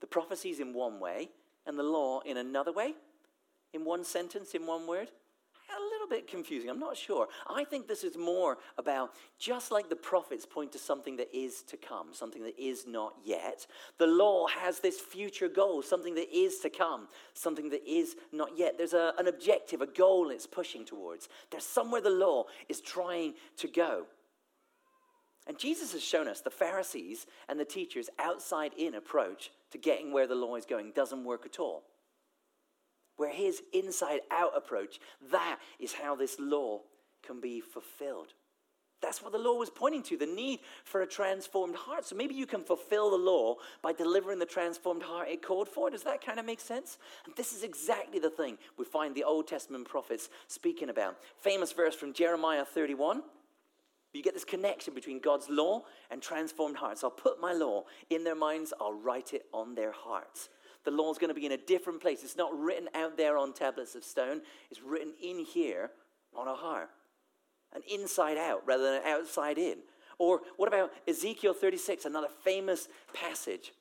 the 0.01 0.07
prophecies 0.07 0.59
in 0.59 0.73
one 0.73 0.99
way, 0.99 1.29
and 1.65 1.77
the 1.77 1.83
law 1.83 2.21
in 2.21 2.37
another 2.37 2.71
way, 2.71 2.93
in 3.73 3.85
one 3.85 4.03
sentence, 4.03 4.53
in 4.53 4.65
one 4.65 4.87
word 4.87 5.09
a 5.79 5.93
little 5.93 6.07
bit 6.07 6.27
confusing. 6.27 6.69
I'm 6.69 6.79
not 6.79 6.97
sure. 6.97 7.27
I 7.47 7.63
think 7.63 7.87
this 7.87 8.03
is 8.03 8.17
more 8.17 8.57
about 8.77 9.11
just 9.37 9.71
like 9.71 9.89
the 9.89 9.95
prophets 9.95 10.45
point 10.45 10.71
to 10.73 10.79
something 10.79 11.17
that 11.17 11.35
is 11.35 11.61
to 11.63 11.77
come, 11.77 12.07
something 12.11 12.43
that 12.43 12.59
is 12.59 12.85
not 12.87 13.13
yet. 13.23 13.67
The 13.97 14.07
law 14.07 14.47
has 14.47 14.79
this 14.79 14.99
future 14.99 15.49
goal, 15.49 15.81
something 15.81 16.15
that 16.15 16.35
is 16.35 16.59
to 16.59 16.69
come, 16.69 17.07
something 17.33 17.69
that 17.69 17.87
is 17.87 18.15
not 18.31 18.57
yet. 18.57 18.77
There's 18.77 18.93
a, 18.93 19.13
an 19.17 19.27
objective, 19.27 19.81
a 19.81 19.87
goal 19.87 20.29
it's 20.29 20.47
pushing 20.47 20.85
towards. 20.85 21.29
There's 21.51 21.65
somewhere 21.65 22.01
the 22.01 22.09
law 22.09 22.45
is 22.67 22.81
trying 22.81 23.33
to 23.57 23.67
go. 23.67 24.05
And 25.47 25.57
Jesus 25.57 25.93
has 25.93 26.03
shown 26.03 26.27
us 26.27 26.41
the 26.41 26.51
Pharisees 26.51 27.25
and 27.47 27.59
the 27.59 27.65
teachers' 27.65 28.09
outside 28.19 28.71
in 28.77 28.95
approach 28.95 29.51
to 29.71 29.77
getting 29.77 30.11
where 30.11 30.27
the 30.27 30.35
law 30.35 30.55
is 30.55 30.65
going 30.65 30.91
doesn't 30.95 31.23
work 31.23 31.45
at 31.45 31.59
all 31.59 31.83
where 33.19 33.29
his 33.29 33.61
inside 33.73 34.21
out 34.31 34.55
approach, 34.55 34.99
that 35.29 35.59
is 35.77 35.91
how 35.91 36.15
this 36.15 36.37
law 36.39 36.79
can 37.21 37.41
be 37.41 37.59
fulfilled. 37.59 38.33
That's 39.01 39.21
what 39.21 39.33
the 39.33 39.37
law 39.37 39.55
was 39.55 39.69
pointing 39.69 40.03
to 40.03 40.17
the 40.17 40.25
need 40.25 40.59
for 40.85 41.01
a 41.01 41.07
transformed 41.07 41.75
heart. 41.75 42.05
So 42.05 42.15
maybe 42.15 42.33
you 42.33 42.45
can 42.45 42.63
fulfill 42.63 43.11
the 43.11 43.17
law 43.17 43.55
by 43.81 43.91
delivering 43.91 44.39
the 44.39 44.45
transformed 44.45 45.03
heart 45.03 45.27
it 45.27 45.41
called 45.41 45.67
for. 45.67 45.89
Does 45.89 46.03
that 46.03 46.25
kind 46.25 46.39
of 46.39 46.45
make 46.45 46.61
sense? 46.61 46.97
And 47.25 47.35
this 47.35 47.53
is 47.53 47.63
exactly 47.63 48.19
the 48.19 48.29
thing 48.29 48.57
we 48.77 48.85
find 48.85 49.13
the 49.13 49.25
Old 49.25 49.47
Testament 49.47 49.87
prophets 49.87 50.29
speaking 50.47 50.89
about. 50.89 51.17
Famous 51.37 51.73
verse 51.73 51.95
from 51.95 52.13
Jeremiah 52.13 52.63
31. 52.63 53.21
You 54.13 54.23
get 54.23 54.33
this 54.33 54.45
connection 54.45 54.93
between 54.93 55.19
God's 55.19 55.49
law 55.49 55.83
and 56.09 56.21
transformed 56.21 56.77
hearts. 56.77 57.03
I'll 57.03 57.11
put 57.11 57.39
my 57.39 57.53
law 57.53 57.83
in 58.09 58.23
their 58.23 58.35
minds, 58.35 58.73
I'll 58.81 58.93
write 58.93 59.33
it 59.33 59.45
on 59.53 59.75
their 59.75 59.91
hearts. 59.91 60.49
The 60.85 60.91
law 60.91 61.11
is 61.11 61.17
going 61.17 61.29
to 61.29 61.39
be 61.39 61.45
in 61.45 61.51
a 61.51 61.57
different 61.57 62.01
place. 62.01 62.23
It's 62.23 62.37
not 62.37 62.57
written 62.57 62.87
out 62.95 63.17
there 63.17 63.37
on 63.37 63.53
tablets 63.53 63.95
of 63.95 64.03
stone, 64.03 64.41
it's 64.71 64.81
written 64.81 65.13
in 65.21 65.39
here 65.39 65.91
on 66.35 66.47
a 66.47 66.55
heart 66.55 66.89
an 67.73 67.81
inside 67.89 68.37
out 68.37 68.61
rather 68.65 68.83
than 68.83 69.01
an 69.01 69.07
outside 69.07 69.57
in. 69.57 69.77
Or 70.17 70.41
what 70.57 70.67
about 70.67 70.91
Ezekiel 71.07 71.53
36, 71.53 72.05
another 72.05 72.27
famous 72.43 72.87
passage? 73.13 73.73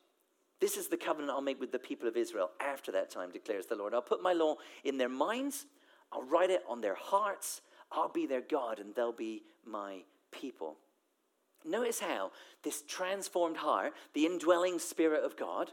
This 0.60 0.76
is 0.76 0.88
the 0.88 0.96
covenant 0.96 1.30
I'll 1.30 1.40
make 1.40 1.60
with 1.60 1.72
the 1.72 1.78
people 1.78 2.08
of 2.08 2.16
Israel 2.16 2.50
after 2.60 2.92
that 2.92 3.10
time, 3.10 3.30
declares 3.30 3.66
the 3.66 3.76
Lord. 3.76 3.94
I'll 3.94 4.02
put 4.02 4.22
my 4.22 4.32
law 4.32 4.56
in 4.84 4.98
their 4.98 5.08
minds, 5.08 5.66
I'll 6.12 6.22
write 6.22 6.50
it 6.50 6.62
on 6.68 6.80
their 6.80 6.94
hearts, 6.94 7.60
I'll 7.90 8.08
be 8.08 8.26
their 8.26 8.40
God, 8.40 8.78
and 8.78 8.94
they'll 8.94 9.12
be 9.12 9.42
my 9.64 10.02
people. 10.30 10.76
Notice 11.64 12.00
how 12.00 12.30
this 12.62 12.82
transformed 12.86 13.56
heart, 13.56 13.92
the 14.14 14.26
indwelling 14.26 14.78
spirit 14.78 15.24
of 15.24 15.36
God, 15.36 15.72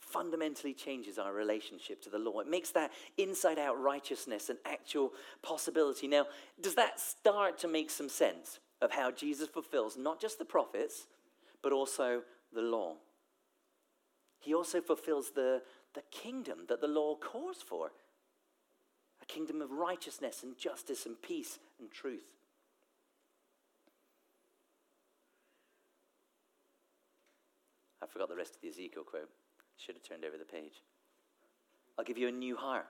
fundamentally 0.00 0.74
changes 0.74 1.18
our 1.18 1.32
relationship 1.32 2.02
to 2.02 2.10
the 2.10 2.18
law. 2.18 2.40
It 2.40 2.48
makes 2.48 2.70
that 2.70 2.90
inside 3.16 3.58
out 3.58 3.80
righteousness 3.80 4.48
an 4.48 4.58
actual 4.64 5.12
possibility. 5.42 6.08
Now, 6.08 6.26
does 6.60 6.74
that 6.74 6.98
start 6.98 7.58
to 7.58 7.68
make 7.68 7.90
some 7.90 8.08
sense 8.08 8.58
of 8.82 8.90
how 8.90 9.12
Jesus 9.12 9.48
fulfills 9.48 9.96
not 9.96 10.20
just 10.20 10.38
the 10.38 10.44
prophets, 10.44 11.06
but 11.62 11.72
also 11.72 12.22
the 12.52 12.62
law? 12.62 12.94
He 14.40 14.54
also 14.54 14.80
fulfills 14.80 15.30
the, 15.30 15.62
the 15.94 16.02
kingdom 16.10 16.60
that 16.68 16.80
the 16.80 16.88
law 16.88 17.14
calls 17.14 17.58
for 17.58 17.92
a 19.22 19.26
kingdom 19.26 19.60
of 19.60 19.70
righteousness 19.70 20.42
and 20.42 20.58
justice 20.58 21.06
and 21.06 21.20
peace 21.20 21.58
and 21.78 21.90
truth. 21.90 22.24
Forgot 28.12 28.28
the 28.28 28.36
rest 28.36 28.54
of 28.56 28.60
the 28.60 28.68
Ezekiel 28.68 29.04
quote. 29.04 29.30
Should 29.76 29.94
have 29.94 30.06
turned 30.06 30.24
over 30.24 30.36
the 30.36 30.44
page. 30.44 30.82
I'll 31.98 32.04
give 32.04 32.18
you 32.18 32.28
a 32.28 32.32
new 32.32 32.56
heart. 32.56 32.86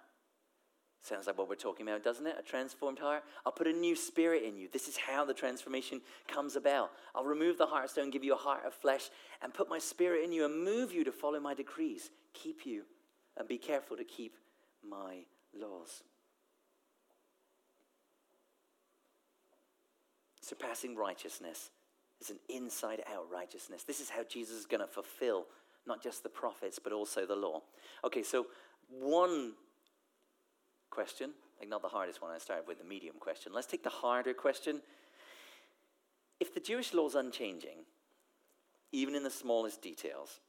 Sounds 1.03 1.27
like 1.27 1.39
what 1.39 1.49
we're 1.49 1.55
talking 1.55 1.89
about, 1.89 2.05
doesn't 2.05 2.27
it? 2.27 2.37
A 2.39 2.43
transformed 2.43 2.99
heart. 2.99 3.23
I'll 3.47 3.53
put 3.53 3.67
a 3.67 3.73
new 3.73 3.97
spirit 3.97 4.43
in 4.43 4.57
you. 4.57 4.69
This 4.71 4.87
is 4.87 4.99
how 4.99 5.25
the 5.25 5.33
transformation 5.33 6.03
comes 6.29 6.57
about. 6.57 6.91
I'll 7.15 7.25
remove 7.25 7.57
the 7.57 7.67
heart 7.67 7.89
stone, 7.89 8.11
give 8.11 8.23
you 8.23 8.35
a 8.35 8.37
heart 8.37 8.67
of 8.67 8.75
flesh, 8.75 9.09
and 9.43 9.55
put 9.55 9.71
my 9.71 9.79
spirit 9.79 10.25
in 10.25 10.33
you 10.33 10.45
and 10.45 10.63
move 10.63 10.93
you 10.93 11.05
to 11.05 11.13
follow 11.13 11.41
my 11.41 11.55
decrees. 11.55 12.11
Keep 12.35 12.67
you 12.67 12.83
and 13.37 13.49
be 13.49 13.57
careful 13.57 13.97
to 13.97 14.05
keep 14.05 14.35
my 14.87 15.21
laws. 15.59 16.03
Surpassing 20.43 20.97
righteousness 20.97 21.71
is 22.21 22.31
an 22.31 22.39
inside 22.49 23.03
out 23.13 23.27
righteousness. 23.33 23.85
This 23.85 24.01
is 24.01 24.11
how 24.11 24.23
Jesus 24.25 24.57
is 24.57 24.67
going 24.67 24.81
to 24.81 24.87
fulfill 24.87 25.47
not 25.87 26.03
just 26.03 26.23
the 26.23 26.29
prophets, 26.29 26.79
but 26.83 26.93
also 26.93 27.25
the 27.27 27.35
law. 27.35 27.63
Okay, 28.05 28.23
so 28.23 28.47
one 28.91 29.53
question, 30.91 31.31
like 31.59 31.69
not 31.69 31.83
the 31.83 31.89
hardest 31.89 32.21
one, 32.21 32.31
I 32.31 32.39
started 32.39 32.67
with 32.67 32.79
the 32.79 32.85
medium 32.85 33.17
question. 33.19 33.53
Let's 33.55 33.67
take 33.67 33.83
the 33.83 33.89
harder 33.89 34.35
question. 34.35 34.83
If 36.39 36.55
the 36.55 36.61
Jewish 36.61 36.93
law 36.93 37.07
is 37.07 37.15
unchanging, 37.15 37.79
even 38.93 39.15
in 39.15 39.23
the 39.23 39.31
smallest 39.31 39.83
details, 39.83 40.41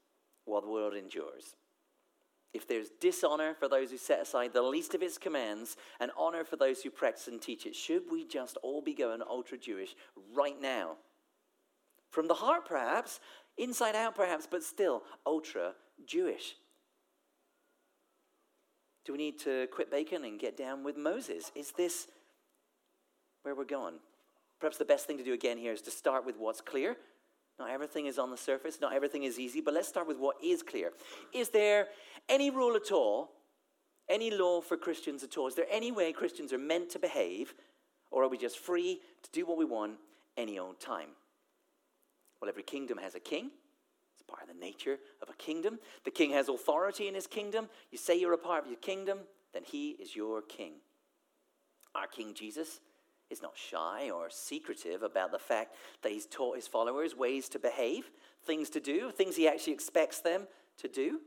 while 0.46 0.62
the 0.62 0.70
world 0.70 0.96
endures, 0.96 1.56
if 2.54 2.68
there's 2.68 2.90
dishonor 3.00 3.54
for 3.54 3.70
those 3.70 3.92
who 3.92 3.98
set 3.98 4.22
aside 4.22 4.52
the 4.52 4.62
least 4.62 4.94
of 4.94 5.02
its 5.02 5.18
commands 5.18 5.78
and 6.00 6.12
honor 6.18 6.44
for 6.44 6.58
those 6.58 6.82
who 6.82 6.90
practice 6.90 7.28
and 7.28 7.42
teach 7.42 7.66
it, 7.66 7.76
should 7.76 8.04
we 8.12 8.26
just 8.26 8.58
all 8.62 8.82
be 8.82 8.94
going 8.94 9.22
ultra 9.22 9.58
Jewish 9.58 9.96
right 10.34 10.60
now? 10.62 10.98
From 12.12 12.28
the 12.28 12.36
heart, 12.36 12.66
perhaps, 12.66 13.20
inside 13.58 13.96
out 13.96 14.16
perhaps, 14.16 14.48
but 14.50 14.64
still 14.64 15.04
ultra 15.26 15.74
Jewish. 16.06 16.56
Do 19.06 19.14
we 19.14 19.18
need 19.18 19.40
to 19.40 19.68
quit 19.68 19.90
bacon 19.90 20.26
and 20.26 20.40
get 20.40 20.56
down 20.56 20.84
with 20.84 20.98
Moses? 20.98 21.52
Is 21.56 21.72
this 21.72 22.08
where 23.44 23.56
we're 23.56 23.66
going? 23.66 23.96
Perhaps 24.60 24.78
the 24.78 24.86
best 24.86 25.08
thing 25.08 25.18
to 25.18 25.24
do 25.24 25.34
again 25.34 25.58
here 25.58 25.74
is 25.74 25.82
to 25.82 25.92
start 25.92 26.26
with 26.26 26.38
what's 26.38 26.62
clear. 26.62 26.96
Not 27.58 27.72
everything 27.72 28.06
is 28.06 28.20
on 28.20 28.30
the 28.30 28.38
surface, 28.38 28.80
not 28.80 28.94
everything 28.94 29.24
is 29.24 29.40
easy, 29.40 29.62
but 29.62 29.74
let's 29.74 29.88
start 29.88 30.08
with 30.08 30.18
what 30.18 30.36
is 30.44 30.62
clear. 30.62 30.92
Is 31.34 31.50
there 31.50 31.88
any 32.30 32.50
rule 32.50 32.76
at 32.76 32.92
all, 32.92 33.32
any 34.10 34.32
law 34.32 34.62
for 34.62 34.78
Christians 34.78 35.24
at 35.24 35.38
all? 35.38 35.48
Is 35.48 35.56
there 35.56 35.66
any 35.72 35.92
way 35.92 36.12
Christians 36.12 36.54
are 36.54 36.58
meant 36.58 36.90
to 36.92 37.00
behave, 37.00 37.54
or 38.12 38.24
are 38.24 38.28
we 38.28 38.38
just 38.38 38.60
free 38.60 39.00
to 39.24 39.30
do 39.32 39.46
what 39.46 39.58
we 39.58 39.66
want 39.66 39.98
any 40.38 40.60
old 40.60 40.80
time? 40.80 41.10
Well, 42.42 42.50
every 42.50 42.64
kingdom 42.64 42.98
has 42.98 43.16
a 43.16 43.20
king. 43.20 43.52
It's 44.14 44.24
part 44.28 44.42
of 44.42 44.48
the 44.48 44.60
nature 44.60 44.98
of 45.22 45.30
a 45.30 45.34
kingdom. 45.34 45.80
The 46.04 46.12
king 46.12 46.32
has 46.32 46.50
authority 46.50 47.08
in 47.08 47.14
his 47.14 47.28
kingdom. 47.28 47.70
You 47.92 47.98
say 47.98 48.20
you're 48.20 48.34
a 48.34 48.38
part 48.38 48.64
of 48.64 48.70
your 48.70 48.80
kingdom, 48.80 49.20
then 49.54 49.64
he 49.64 49.92
is 49.92 50.16
your 50.16 50.42
king. 50.42 50.74
Our 51.94 52.08
King 52.08 52.34
Jesus 52.34 52.80
is 53.30 53.42
not 53.42 53.58
shy 53.58 54.10
or 54.10 54.30
secretive 54.30 55.04
about 55.04 55.32
the 55.32 55.40
fact 55.40 55.76
that 56.02 56.12
he's 56.12 56.26
taught 56.26 56.56
his 56.56 56.68
followers 56.68 57.16
ways 57.16 57.50
to 57.50 57.60
behave, 57.60 58.12
things 58.46 58.70
to 58.72 58.80
do, 58.80 59.12
things 59.12 59.36
he 59.36 59.48
actually 59.48 59.74
expects 59.74 60.20
them 60.20 60.48
to 60.78 60.88
do 60.88 61.20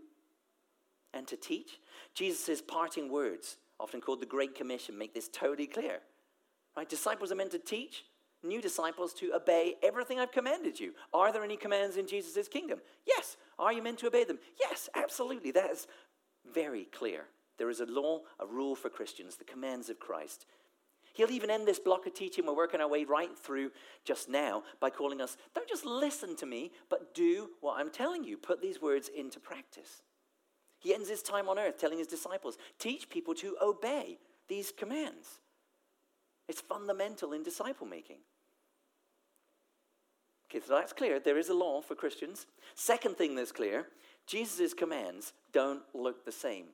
and 1.12 1.27
to 1.29 1.37
teach. 1.37 1.81
Jesus' 2.14 2.61
parting 2.61 3.11
words, 3.11 3.59
often 3.79 4.00
called 4.00 4.20
the 4.20 4.27
Great 4.27 4.55
Commission, 4.55 4.98
make 4.98 5.14
this 5.14 5.29
totally 5.29 5.66
clear. 5.66 6.00
Right? 6.77 6.88
Disciples 6.88 7.31
are 7.31 7.37
meant 7.37 7.53
to 7.53 7.59
teach, 7.59 8.05
new 8.45 8.61
disciples 8.61 9.13
to 9.15 9.33
obey 9.35 9.75
everything 9.83 10.19
I've 10.21 10.33
commanded 10.33 10.79
you. 10.79 10.93
Are 11.13 11.33
there 11.33 11.45
any 11.45 11.57
commands 11.57 11.97
in 11.97 12.07
Jesus' 12.07 12.49
kingdom? 12.49 12.81
Yes. 13.07 13.37
Are 13.59 13.73
you 13.73 13.83
meant 13.83 13.99
to 14.01 14.07
obey 14.07 14.25
them? 14.25 14.39
Yes, 14.61 14.89
absolutely. 14.95 15.51
That 15.51 15.71
is 15.71 15.87
very 16.53 16.85
clear. 16.85 17.27
There 17.59 17.71
is 17.71 17.81
a 17.81 17.87
law, 17.87 18.21
a 18.41 18.47
rule 18.47 18.75
for 18.75 18.89
Christians, 18.89 19.37
the 19.37 19.45
commands 19.45 19.89
of 19.89 20.01
Christ. 20.01 20.47
He'll 21.15 21.31
even 21.31 21.51
end 21.51 21.67
this 21.67 21.79
block 21.79 22.07
of 22.07 22.15
teaching 22.15 22.45
we're 22.45 22.57
working 22.57 22.81
our 22.81 22.89
way 22.89 23.05
right 23.05 23.39
through 23.39 23.71
just 24.05 24.29
now 24.29 24.65
by 24.81 24.91
calling 24.91 25.21
us, 25.21 25.37
don't 25.55 25.69
just 25.69 25.87
listen 25.87 26.35
to 26.37 26.47
me, 26.47 26.73
but 26.91 27.15
do 27.15 27.51
what 27.61 27.79
I'm 27.79 27.91
telling 27.91 28.25
you. 28.25 28.37
Put 28.37 28.61
these 28.61 28.83
words 28.83 29.09
into 29.17 29.39
practice. 29.39 30.03
He 30.81 30.93
ends 30.93 31.09
his 31.09 31.23
time 31.23 31.49
on 31.49 31.59
earth 31.59 31.79
telling 31.79 31.99
his 31.99 32.09
disciples, 32.09 32.59
teach 32.81 33.09
people 33.09 33.33
to 33.37 33.57
obey 33.63 34.19
these 34.49 34.73
commands. 34.77 35.39
It's 36.49 36.61
fundamental 36.61 37.33
in 37.33 37.45
disciple 37.45 37.87
making. 37.87 38.19
Okay, 40.55 40.64
so 40.64 40.75
that's 40.75 40.93
clear. 40.93 41.19
There 41.19 41.38
is 41.38 41.49
a 41.49 41.55
law 41.55 41.81
for 41.81 41.97
Christians. 41.97 42.47
Second 42.77 43.17
thing 43.17 43.35
that's 43.35 43.51
clear 43.51 43.88
Jesus' 44.27 44.73
commands 44.73 45.33
don't 45.53 45.83
look 45.93 46.25
the 46.25 46.33
same 46.33 46.67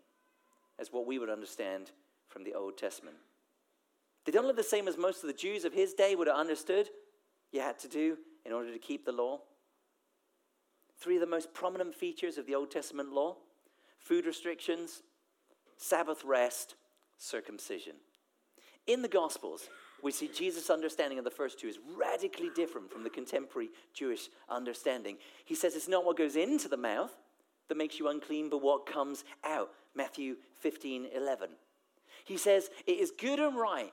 as 0.79 0.93
what 0.93 1.07
we 1.07 1.19
would 1.19 1.31
understand 1.31 1.91
from 2.29 2.45
the 2.45 2.53
Old 2.53 2.77
Testament. 2.77 3.17
They 4.27 4.33
don't 4.33 4.47
look 4.47 4.57
the 4.57 4.63
same 4.63 4.87
as 4.87 4.99
most 4.99 5.23
of 5.23 5.29
the 5.29 5.33
Jews 5.33 5.65
of 5.65 5.73
his 5.73 5.95
day 5.95 6.15
would 6.15 6.27
have 6.27 6.37
understood 6.37 6.91
you 7.53 7.63
had 7.63 7.79
to 7.79 7.89
do 7.89 8.19
in 8.45 8.53
order 8.53 8.71
to 8.71 8.79
keep 8.79 9.07
the 9.07 9.13
law. 9.13 9.41
Three 10.99 11.17
of 11.17 11.23
the 11.23 11.27
most 11.27 11.55
prominent 11.55 11.95
features 11.95 12.37
of 12.37 12.47
the 12.47 12.55
Old 12.55 12.71
Testament 12.71 13.13
law 13.13 13.37
food 13.99 14.27
restrictions, 14.27 15.03
Sabbath 15.79 16.23
rest, 16.23 16.75
circumcision. 17.17 17.95
In 18.87 19.01
the 19.01 19.09
Gospels, 19.09 19.69
we 20.03 20.13
see 20.13 20.29
Jesus' 20.29 20.71
understanding 20.71 21.19
of 21.19 21.25
the 21.25 21.31
first 21.31 21.59
two 21.59 21.69
is 21.69 21.79
radically 21.97 22.51
different 22.55 22.91
from 22.91 23.03
the 23.03 23.11
contemporary 23.11 23.69
Jewish 23.93 24.29
understanding. 24.49 25.17
He 25.45 25.55
says 25.55 25.75
it's 25.75 25.89
not 25.89 26.05
what 26.05 26.17
goes 26.17 26.37
into 26.37 26.69
the 26.69 26.77
mouth 26.77 27.13
that 27.69 27.77
makes 27.77 27.99
you 27.99 28.09
unclean, 28.09 28.51
but 28.51 28.63
what 28.63 28.87
comes 28.87 29.25
out. 29.45 29.71
Matthew 29.95 30.37
15 30.61 31.09
11. 31.15 31.51
He 32.25 32.37
says 32.37 32.71
it 32.87 32.99
is 32.99 33.11
good 33.11 33.39
and 33.39 33.59
right 33.59 33.93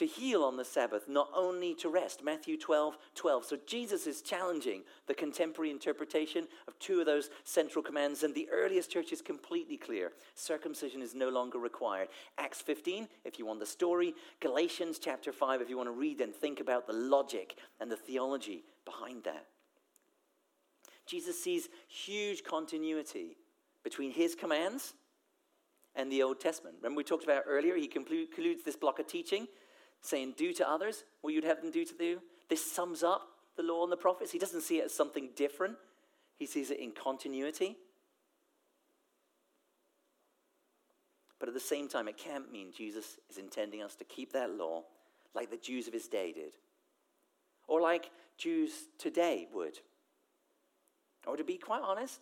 to 0.00 0.06
heal 0.06 0.42
on 0.44 0.56
the 0.56 0.64
Sabbath, 0.64 1.08
not 1.08 1.28
only 1.36 1.74
to 1.74 1.90
rest. 1.90 2.24
Matthew 2.24 2.56
12, 2.56 2.96
12. 3.14 3.44
So 3.44 3.58
Jesus 3.66 4.06
is 4.06 4.22
challenging 4.22 4.80
the 5.06 5.12
contemporary 5.12 5.70
interpretation 5.70 6.48
of 6.66 6.78
two 6.78 7.00
of 7.00 7.06
those 7.06 7.28
central 7.44 7.84
commands, 7.84 8.22
and 8.22 8.34
the 8.34 8.48
earliest 8.50 8.90
church 8.90 9.12
is 9.12 9.20
completely 9.20 9.76
clear. 9.76 10.12
Circumcision 10.34 11.02
is 11.02 11.14
no 11.14 11.28
longer 11.28 11.58
required. 11.58 12.08
Acts 12.38 12.62
15, 12.62 13.08
if 13.26 13.38
you 13.38 13.44
want 13.44 13.60
the 13.60 13.66
story, 13.66 14.14
Galatians 14.40 14.98
chapter 14.98 15.32
5, 15.32 15.60
if 15.60 15.68
you 15.68 15.76
want 15.76 15.90
to 15.90 15.92
read 15.92 16.22
and 16.22 16.34
think 16.34 16.60
about 16.60 16.86
the 16.86 16.94
logic 16.94 17.58
and 17.78 17.92
the 17.92 17.96
theology 17.96 18.64
behind 18.86 19.24
that. 19.24 19.48
Jesus 21.04 21.38
sees 21.38 21.68
huge 21.88 22.42
continuity 22.42 23.36
between 23.84 24.12
his 24.12 24.34
commands 24.34 24.94
and 25.94 26.10
the 26.10 26.22
Old 26.22 26.40
Testament. 26.40 26.76
Remember, 26.80 26.96
we 26.96 27.04
talked 27.04 27.24
about 27.24 27.42
earlier, 27.46 27.76
he 27.76 27.86
concludes 27.86 28.62
this 28.64 28.76
block 28.76 28.98
of 28.98 29.06
teaching 29.06 29.46
saying, 30.02 30.34
Do 30.36 30.52
to 30.54 30.68
others 30.68 31.04
what 31.20 31.34
you'd 31.34 31.44
have 31.44 31.60
them 31.60 31.70
do 31.70 31.84
to 31.84 32.04
you. 32.04 32.20
This 32.48 32.70
sums 32.70 33.02
up 33.02 33.22
the 33.56 33.62
law 33.62 33.82
and 33.82 33.92
the 33.92 33.96
prophets. 33.96 34.32
He 34.32 34.38
doesn't 34.38 34.62
see 34.62 34.78
it 34.78 34.86
as 34.86 34.94
something 34.94 35.30
different, 35.36 35.76
he 36.36 36.46
sees 36.46 36.70
it 36.70 36.80
in 36.80 36.92
continuity. 36.92 37.76
But 41.38 41.48
at 41.48 41.54
the 41.54 41.60
same 41.60 41.88
time, 41.88 42.06
it 42.06 42.18
can't 42.18 42.52
mean 42.52 42.68
Jesus 42.76 43.18
is 43.30 43.38
intending 43.38 43.82
us 43.82 43.94
to 43.96 44.04
keep 44.04 44.32
that 44.34 44.50
law 44.50 44.82
like 45.34 45.50
the 45.50 45.56
Jews 45.56 45.86
of 45.86 45.94
his 45.94 46.06
day 46.06 46.32
did, 46.32 46.52
or 47.66 47.80
like 47.80 48.10
Jews 48.36 48.72
today 48.98 49.48
would. 49.54 49.78
Or 51.26 51.36
to 51.36 51.44
be 51.44 51.56
quite 51.56 51.82
honest, 51.82 52.20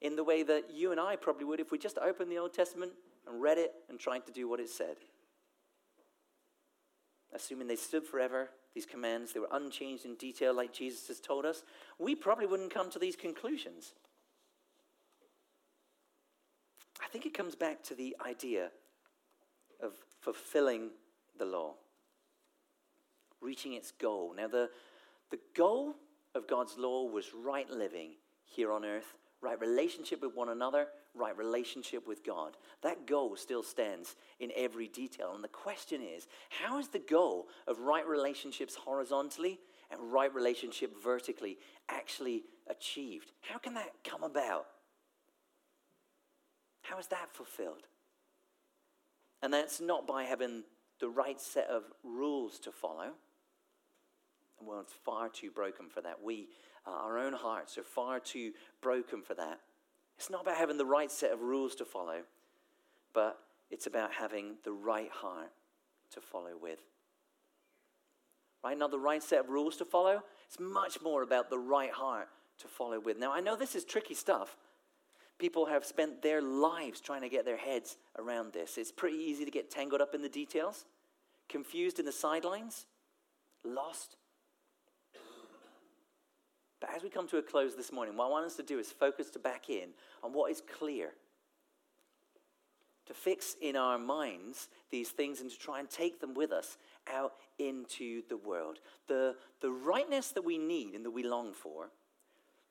in 0.00 0.16
the 0.16 0.24
way 0.24 0.42
that 0.42 0.70
you 0.72 0.90
and 0.90 1.00
I 1.00 1.16
probably 1.16 1.44
would 1.44 1.60
if 1.60 1.70
we 1.70 1.78
just 1.78 1.98
opened 1.98 2.30
the 2.30 2.38
Old 2.38 2.54
Testament 2.54 2.92
and 3.26 3.40
read 3.42 3.58
it 3.58 3.72
and 3.88 3.98
tried 3.98 4.26
to 4.26 4.32
do 4.32 4.48
what 4.48 4.60
it 4.60 4.68
said. 4.68 4.96
Assuming 7.36 7.66
they 7.66 7.76
stood 7.76 8.06
forever, 8.06 8.48
these 8.74 8.86
commands, 8.86 9.34
they 9.34 9.40
were 9.40 9.48
unchanged 9.52 10.06
in 10.06 10.14
detail 10.14 10.54
like 10.54 10.72
Jesus 10.72 11.06
has 11.08 11.20
told 11.20 11.44
us, 11.44 11.64
we 11.98 12.14
probably 12.14 12.46
wouldn't 12.46 12.72
come 12.72 12.90
to 12.90 12.98
these 12.98 13.14
conclusions. 13.14 13.92
I 17.04 17.08
think 17.08 17.26
it 17.26 17.34
comes 17.34 17.54
back 17.54 17.82
to 17.84 17.94
the 17.94 18.16
idea 18.26 18.70
of 19.82 19.92
fulfilling 20.22 20.90
the 21.38 21.44
law, 21.44 21.74
reaching 23.42 23.74
its 23.74 23.90
goal. 23.92 24.32
Now, 24.34 24.48
the, 24.48 24.70
the 25.30 25.40
goal 25.54 25.96
of 26.34 26.48
God's 26.48 26.78
law 26.78 27.04
was 27.04 27.34
right 27.34 27.68
living 27.68 28.12
here 28.46 28.72
on 28.72 28.82
earth, 28.82 29.12
right 29.42 29.60
relationship 29.60 30.22
with 30.22 30.34
one 30.34 30.48
another, 30.48 30.86
right 31.16 31.36
relationship 31.36 32.06
with 32.06 32.24
God. 32.24 32.56
That 32.82 33.06
goal 33.06 33.36
still 33.36 33.62
stands 33.62 34.16
in 34.38 34.50
every 34.56 34.88
detail. 34.88 35.32
And 35.34 35.42
the 35.42 35.48
question 35.48 36.00
is 36.02 36.26
how 36.50 36.78
is 36.78 36.88
the 36.88 36.98
goal 36.98 37.48
of 37.66 37.78
right 37.80 38.06
relationships 38.06 38.74
horizontally 38.74 39.60
and 39.90 40.12
right 40.12 40.32
relationship 40.34 40.92
vertically 41.02 41.58
actually 41.88 42.44
achieved? 42.68 43.32
How 43.40 43.58
can 43.58 43.74
that 43.74 43.92
come 44.04 44.22
about? 44.22 44.66
How 46.82 46.98
is 46.98 47.08
that 47.08 47.32
fulfilled? 47.32 47.86
And 49.42 49.52
that's 49.52 49.80
not 49.80 50.06
by 50.06 50.24
having 50.24 50.64
the 51.00 51.08
right 51.08 51.40
set 51.40 51.68
of 51.68 51.84
rules 52.02 52.58
to 52.60 52.72
follow. 52.72 53.10
The 54.58 54.64
world's 54.64 54.92
far 55.04 55.28
too 55.28 55.50
broken 55.50 55.88
for 55.88 56.00
that. 56.00 56.22
We, 56.22 56.48
uh, 56.86 56.90
our 56.90 57.18
own 57.18 57.34
hearts, 57.34 57.76
are 57.76 57.82
far 57.82 58.20
too 58.20 58.52
broken 58.80 59.22
for 59.22 59.34
that. 59.34 59.60
It's 60.18 60.30
not 60.30 60.42
about 60.42 60.56
having 60.56 60.78
the 60.78 60.86
right 60.86 61.10
set 61.10 61.32
of 61.32 61.40
rules 61.40 61.74
to 61.76 61.84
follow, 61.84 62.22
but 63.12 63.38
it's 63.70 63.86
about 63.86 64.12
having 64.12 64.54
the 64.64 64.72
right 64.72 65.10
heart 65.10 65.50
to 66.12 66.20
follow 66.20 66.52
with. 66.60 66.78
Right? 68.64 68.78
Not 68.78 68.90
the 68.90 68.98
right 68.98 69.22
set 69.22 69.40
of 69.40 69.48
rules 69.48 69.76
to 69.76 69.84
follow. 69.84 70.22
It's 70.46 70.58
much 70.58 71.00
more 71.02 71.22
about 71.22 71.50
the 71.50 71.58
right 71.58 71.90
heart 71.90 72.28
to 72.58 72.68
follow 72.68 72.98
with. 72.98 73.18
Now, 73.18 73.32
I 73.32 73.40
know 73.40 73.56
this 73.56 73.74
is 73.74 73.84
tricky 73.84 74.14
stuff. 74.14 74.56
People 75.38 75.66
have 75.66 75.84
spent 75.84 76.22
their 76.22 76.40
lives 76.40 77.00
trying 77.00 77.20
to 77.20 77.28
get 77.28 77.44
their 77.44 77.58
heads 77.58 77.96
around 78.18 78.52
this. 78.52 78.78
It's 78.78 78.90
pretty 78.90 79.18
easy 79.18 79.44
to 79.44 79.50
get 79.50 79.70
tangled 79.70 80.00
up 80.00 80.14
in 80.14 80.22
the 80.22 80.28
details, 80.28 80.86
confused 81.48 81.98
in 81.98 82.06
the 82.06 82.12
sidelines, 82.12 82.86
lost. 83.62 84.16
But 86.80 86.90
as 86.94 87.02
we 87.02 87.08
come 87.08 87.26
to 87.28 87.38
a 87.38 87.42
close 87.42 87.74
this 87.74 87.92
morning, 87.92 88.16
what 88.16 88.26
I 88.26 88.30
want 88.30 88.46
us 88.46 88.56
to 88.56 88.62
do 88.62 88.78
is 88.78 88.90
focus 88.90 89.30
to 89.30 89.38
back 89.38 89.70
in 89.70 89.90
on 90.22 90.32
what 90.32 90.50
is 90.50 90.62
clear. 90.78 91.12
To 93.06 93.14
fix 93.14 93.56
in 93.62 93.76
our 93.76 93.98
minds 93.98 94.68
these 94.90 95.10
things 95.10 95.40
and 95.40 95.50
to 95.50 95.58
try 95.58 95.78
and 95.78 95.88
take 95.88 96.20
them 96.20 96.34
with 96.34 96.52
us 96.52 96.76
out 97.12 97.34
into 97.58 98.22
the 98.28 98.36
world. 98.36 98.80
The, 99.06 99.36
the 99.60 99.70
rightness 99.70 100.32
that 100.32 100.44
we 100.44 100.58
need 100.58 100.94
and 100.94 101.04
that 101.04 101.12
we 101.12 101.22
long 101.22 101.52
for 101.52 101.90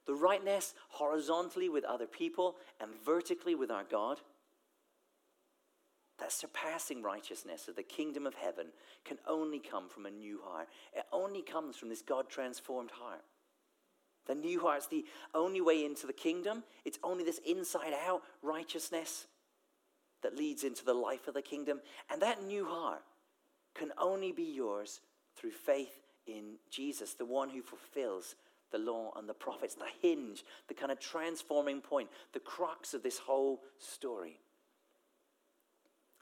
the 0.05 0.13
rightness 0.13 0.73
horizontally 0.89 1.69
with 1.69 1.83
other 1.83 2.05
people 2.05 2.55
and 2.79 2.91
vertically 3.03 3.55
with 3.55 3.71
our 3.71 3.83
God. 3.83 4.19
That 6.19 6.31
surpassing 6.31 7.01
righteousness 7.01 7.67
of 7.67 7.75
the 7.75 7.83
kingdom 7.83 8.25
of 8.25 8.35
heaven 8.35 8.67
can 9.03 9.17
only 9.27 9.59
come 9.59 9.89
from 9.89 10.05
a 10.05 10.11
new 10.11 10.39
heart. 10.45 10.67
It 10.95 11.03
only 11.11 11.41
comes 11.41 11.75
from 11.75 11.89
this 11.89 12.01
God 12.01 12.29
transformed 12.29 12.91
heart. 12.91 13.21
The 14.27 14.35
new 14.35 14.59
heart 14.59 14.79
is 14.79 14.87
the 14.87 15.05
only 15.33 15.61
way 15.61 15.85
into 15.85 16.07
the 16.07 16.13
kingdom. 16.13 16.63
It's 16.83 16.99
only 17.03 17.23
this 17.23 17.39
inside 17.45 17.93
out 18.07 18.21
righteousness 18.41 19.27
that 20.23 20.35
leads 20.35 20.63
into 20.63 20.83
the 20.83 20.93
life 20.93 21.27
of 21.27 21.33
the 21.33 21.41
kingdom. 21.41 21.79
And 22.09 22.21
that 22.21 22.43
new 22.43 22.65
heart 22.65 23.03
can 23.75 23.91
only 23.97 24.31
be 24.31 24.43
yours 24.43 25.01
through 25.35 25.51
faith 25.51 26.01
in 26.25 26.55
Jesus, 26.71 27.13
the 27.13 27.25
one 27.25 27.49
who 27.49 27.61
fulfills 27.61 28.35
the 28.71 28.77
law 28.79 29.13
and 29.15 29.29
the 29.29 29.33
prophets, 29.33 29.75
the 29.75 29.85
hinge, 30.01 30.43
the 30.67 30.73
kind 30.73 30.91
of 30.91 30.99
transforming 30.99 31.81
point, 31.81 32.09
the 32.33 32.39
crux 32.39 32.93
of 32.93 33.03
this 33.03 33.19
whole 33.19 33.61
story. 33.77 34.39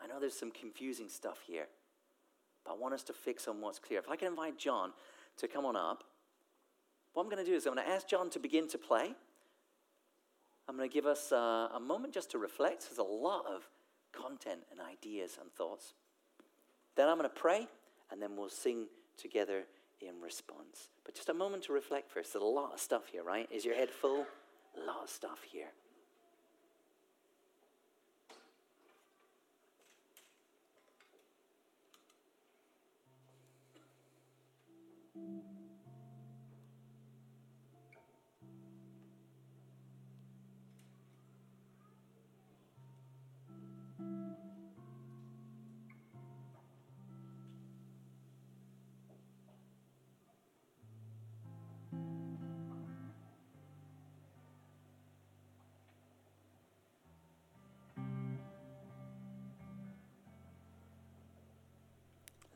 I 0.04 0.08
know 0.08 0.20
there's 0.20 0.38
some 0.38 0.52
confusing 0.52 1.08
stuff 1.08 1.39
here, 1.48 1.68
but 2.66 2.74
I 2.74 2.76
want 2.76 2.94
us 2.94 3.04
to 3.04 3.13
fix 3.13 3.48
on 3.48 3.62
what's 3.62 3.80
clear. 3.80 4.00
If 4.00 4.10
I 4.10 4.18
can 4.18 4.28
invite 4.28 4.58
John 4.58 4.92
to 5.38 5.48
come 5.48 5.66
on 5.66 5.78
up, 5.78 6.04
what 7.13 7.23
I'm 7.23 7.30
going 7.30 7.43
to 7.43 7.49
do 7.49 7.56
is 7.56 7.65
I'm 7.65 7.76
going 7.76 7.86
to 7.86 7.91
ask 7.91 8.08
John 8.08 8.30
to 8.32 8.39
begin 8.39 8.67
to 8.69 8.78
play. 8.78 9.13
I'm 10.67 10.78
going 10.78 10.89
to 10.89 10.93
give 10.93 11.06
us 11.06 11.32
uh, 11.32 11.69
a 11.76 11.80
moment 11.80 12.13
just 12.13 12.32
to 12.32 12.38
reflect. 12.38 12.88
There's 12.88 12.97
a 12.97 13.04
lot 13.04 13.45
of 13.45 13.67
content 14.12 14.62
and 14.71 14.80
ideas 14.80 15.38
and 15.41 15.52
thoughts. 15.52 15.93
Then 16.95 17.10
I'm 17.10 17.17
going 17.17 17.30
to 17.30 17.36
pray, 17.36 17.67
and 18.12 18.21
then 18.21 18.36
we'll 18.36 18.49
sing 18.49 18.88
together 19.17 19.63
in 20.02 20.21
response. 20.21 20.89
But 21.06 21.15
just 21.15 21.30
a 21.30 21.34
moment 21.34 21.63
to 21.63 21.73
reflect 21.73 22.12
first. 22.12 22.34
There's 22.34 22.43
a 22.43 22.45
lot 22.45 22.73
of 22.73 22.80
stuff 22.80 23.08
here, 23.12 23.23
right? 23.23 23.47
Is 23.52 23.65
your 23.65 23.76
head 23.76 23.89
full? 23.89 24.26
A 24.76 24.86
lot 24.86 25.04
of 25.04 25.10
stuff 25.10 25.39
here. 25.52 25.67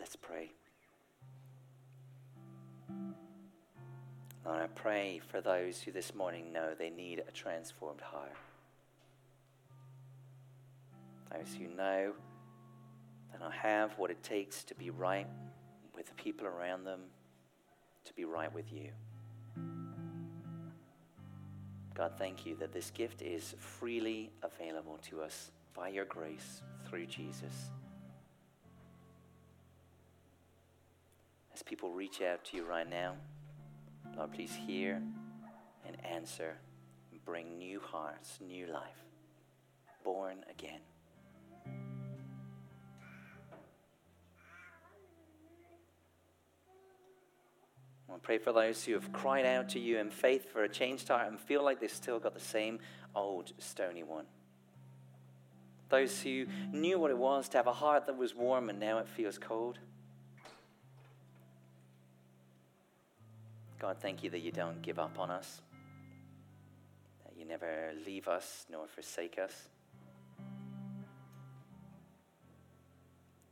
Let's 0.08 0.16
pray. 0.16 0.52
Lord, 4.46 4.62
I 4.62 4.68
pray 4.68 5.20
for 5.28 5.42
those 5.42 5.82
who 5.82 5.92
this 5.92 6.16
morning 6.16 6.54
know 6.54 6.70
they 6.80 6.90
need 6.90 7.22
a 7.28 7.32
transformed 7.32 8.00
heart. 8.00 8.32
Those 11.30 11.54
who 11.60 11.68
know 11.76 12.14
that 13.34 13.42
I 13.42 13.52
have 13.52 13.98
what 13.98 14.10
it 14.10 14.24
takes 14.24 14.64
to 14.64 14.76
be 14.76 14.92
right 14.92 15.28
with 15.94 16.08
the 16.08 16.14
people 16.14 16.48
around 16.48 16.86
them, 16.86 17.02
to 18.06 18.14
be 18.14 18.24
right 18.24 18.54
with 18.54 18.72
you. 18.72 18.92
God, 21.96 22.14
thank 22.18 22.46
you 22.46 22.56
that 22.62 22.72
this 22.72 22.92
gift 22.92 23.22
is 23.22 23.56
freely 23.60 24.32
available 24.42 25.00
to 25.10 25.22
us 25.22 25.52
by 25.76 25.90
your 25.90 26.06
grace 26.06 26.62
through 26.86 27.08
Jesus. 27.08 27.72
People 31.68 31.92
reach 31.92 32.22
out 32.22 32.46
to 32.46 32.58
you 32.58 32.64
right 32.64 32.90
now, 32.90 33.14
Lord, 34.16 34.32
please 34.32 34.54
hear 34.66 35.02
and 35.86 35.98
answer 36.06 36.56
and 37.12 37.24
bring 37.26 37.58
new 37.58 37.82
hearts, 37.82 38.40
new 38.42 38.68
life, 38.68 39.04
born 40.04 40.38
again. 40.50 40.80
I 48.10 48.18
pray 48.22 48.38
for 48.38 48.54
those 48.54 48.86
who 48.86 48.94
have 48.94 49.12
cried 49.12 49.46
out 49.46 49.70
to 49.70 49.80
you 49.80 50.00
in 50.00 50.10
faith 50.10 50.52
for 50.52 50.64
a 50.64 50.70
changed 50.70 51.10
heart 51.10 51.28
and 51.28 51.40
feel 51.40 51.64
like 51.64 51.82
they've 51.82 51.92
still 51.92 52.20
got 52.20 52.34
the 52.34 52.40
same 52.40 52.80
old 53.14 53.52
stony 53.58 54.04
one. 54.04 54.26
Those 55.90 56.22
who 56.22 56.46
knew 56.72 56.98
what 56.98 57.12
it 57.12 57.18
was 57.18 57.50
to 57.50 57.58
have 57.58 57.68
a 57.68 57.74
heart 57.74 58.06
that 58.08 58.18
was 58.18 58.34
warm 58.34 58.70
and 58.70 58.80
now 58.80 59.00
it 59.00 59.08
feels 59.10 59.38
cold. 59.38 59.80
God, 63.80 63.98
thank 64.00 64.24
you 64.24 64.30
that 64.32 64.40
you 64.40 64.52
don't 64.52 64.82
give 64.82 64.98
up 64.98 65.20
on 65.20 65.30
us, 65.30 65.62
that 67.26 67.38
you 67.38 67.46
never 67.46 67.92
leave 68.06 68.28
us 68.28 68.66
nor 68.72 68.88
forsake 68.88 69.38
us. 69.38 69.54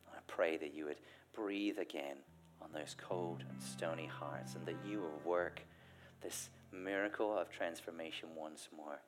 I 0.07 0.17
pray 0.27 0.57
that 0.57 0.73
you 0.73 0.85
would 0.85 0.99
breathe 1.33 1.77
again 1.77 2.17
on 2.61 2.69
those 2.73 2.95
cold 2.97 3.43
and 3.47 3.61
stony 3.61 4.07
hearts 4.07 4.55
and 4.55 4.65
that 4.65 4.77
you 4.87 4.99
will 4.99 5.21
work 5.23 5.61
this 6.23 6.49
miracle 6.71 7.37
of 7.37 7.51
transformation 7.51 8.29
once 8.35 8.67
more. 8.75 8.99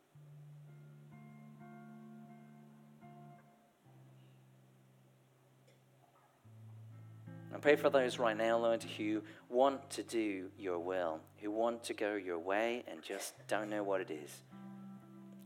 I 7.54 7.60
pray 7.60 7.78
for 7.78 7.90
those 7.90 8.20
right 8.20 8.36
now, 8.36 8.58
Lord, 8.58 8.84
who 8.84 9.24
want 9.50 9.90
to 9.92 10.04
do 10.04 10.50
your 10.60 10.80
will, 10.80 11.22
who 11.42 11.50
want 11.50 11.84
to 11.86 11.94
go 11.94 12.16
your 12.16 12.40
way 12.40 12.84
and 12.92 13.02
just 13.02 13.34
don't 13.48 13.70
know 13.70 13.84
what 13.84 14.02
it 14.02 14.12
is. 14.12 14.42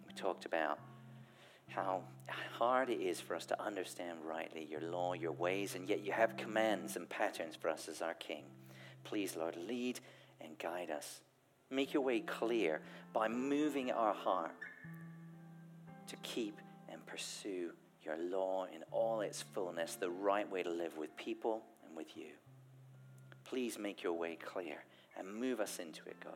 We 0.07 0.13
talked 0.13 0.45
about 0.45 0.79
how 1.67 2.01
hard 2.57 2.89
it 2.89 2.99
is 2.99 3.21
for 3.21 3.35
us 3.35 3.45
to 3.45 3.61
understand 3.61 4.17
rightly 4.25 4.67
your 4.69 4.81
law, 4.81 5.13
your 5.13 5.31
ways, 5.31 5.75
and 5.75 5.87
yet 5.87 6.03
you 6.03 6.11
have 6.11 6.35
commands 6.37 6.95
and 6.95 7.07
patterns 7.07 7.55
for 7.55 7.69
us 7.69 7.87
as 7.87 8.01
our 8.01 8.15
King. 8.15 8.43
Please, 9.03 9.35
Lord, 9.37 9.55
lead 9.55 9.99
and 10.41 10.57
guide 10.57 10.89
us. 10.89 11.21
Make 11.69 11.93
your 11.93 12.03
way 12.03 12.19
clear 12.19 12.81
by 13.13 13.27
moving 13.29 13.91
our 13.91 14.13
heart 14.13 14.51
to 16.07 16.15
keep 16.17 16.57
and 16.89 17.05
pursue 17.05 17.71
your 18.03 18.17
law 18.17 18.65
in 18.65 18.83
all 18.91 19.21
its 19.21 19.41
fullness, 19.41 19.95
the 19.95 20.09
right 20.09 20.51
way 20.51 20.63
to 20.63 20.69
live 20.69 20.97
with 20.97 21.15
people 21.15 21.61
with 21.95 22.15
you. 22.15 22.32
Please 23.43 23.77
make 23.77 24.04
your 24.04 24.13
way 24.13 24.38
clear 24.43 24.84
and 25.17 25.34
move 25.34 25.60
us 25.60 25.80
into 25.80 26.01
it, 26.08 26.17
God. 26.23 26.34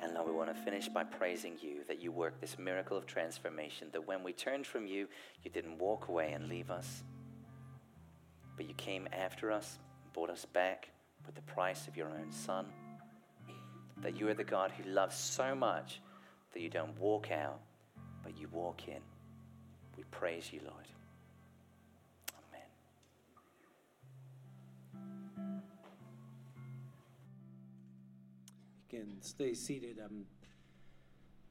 And 0.00 0.14
Lord, 0.14 0.28
we 0.28 0.32
want 0.32 0.48
to 0.48 0.62
finish 0.62 0.88
by 0.88 1.02
praising 1.02 1.54
you 1.60 1.82
that 1.88 2.00
you 2.00 2.12
work 2.12 2.40
this 2.40 2.56
miracle 2.58 2.96
of 2.96 3.04
transformation, 3.06 3.88
that 3.92 4.06
when 4.06 4.22
we 4.22 4.32
turned 4.32 4.66
from 4.66 4.86
you, 4.86 5.08
you 5.42 5.50
didn't 5.50 5.78
walk 5.78 6.08
away 6.08 6.32
and 6.32 6.48
leave 6.48 6.70
us, 6.70 7.02
but 8.56 8.68
you 8.68 8.74
came 8.74 9.08
after 9.12 9.50
us, 9.50 9.78
brought 10.14 10.30
us 10.30 10.44
back 10.44 10.88
with 11.26 11.34
the 11.34 11.42
price 11.42 11.88
of 11.88 11.96
your 11.96 12.08
own 12.08 12.30
Son. 12.30 12.66
That 14.00 14.18
you 14.18 14.28
are 14.28 14.34
the 14.34 14.44
God 14.44 14.70
who 14.70 14.88
loves 14.88 15.16
so 15.16 15.56
much 15.56 16.00
that 16.52 16.60
you 16.60 16.70
don't 16.70 16.96
walk 16.98 17.32
out, 17.32 17.60
but 18.28 18.38
you 18.38 18.46
walk 18.52 18.88
in. 18.88 19.00
We 19.96 20.04
praise 20.10 20.52
you, 20.52 20.60
Lord. 20.62 20.84
Amen. 22.52 22.66
You 28.90 28.98
can 28.98 29.22
stay 29.22 29.54
seated. 29.54 29.98
Um, 30.04 30.26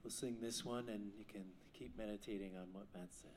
we'll 0.03 0.11
sing 0.11 0.37
this 0.39 0.63
one 0.63 0.87
and 0.89 1.09
you 1.17 1.25
can 1.25 1.45
keep 1.73 1.97
meditating 1.97 2.55
on 2.55 2.67
what 2.73 2.85
Matt 2.93 3.09
said. 3.11 3.31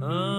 How 0.00 0.38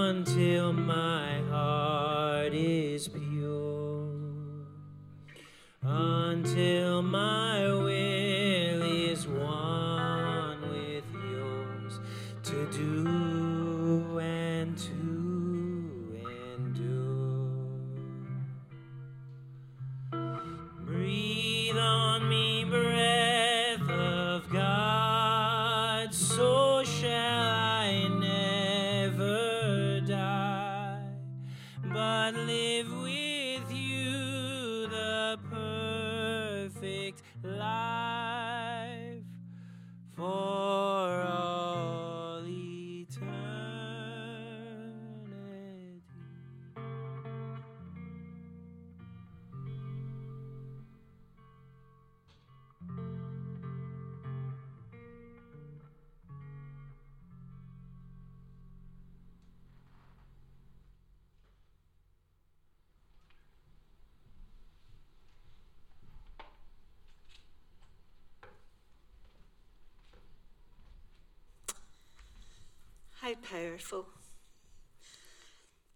powerful. 73.39 74.05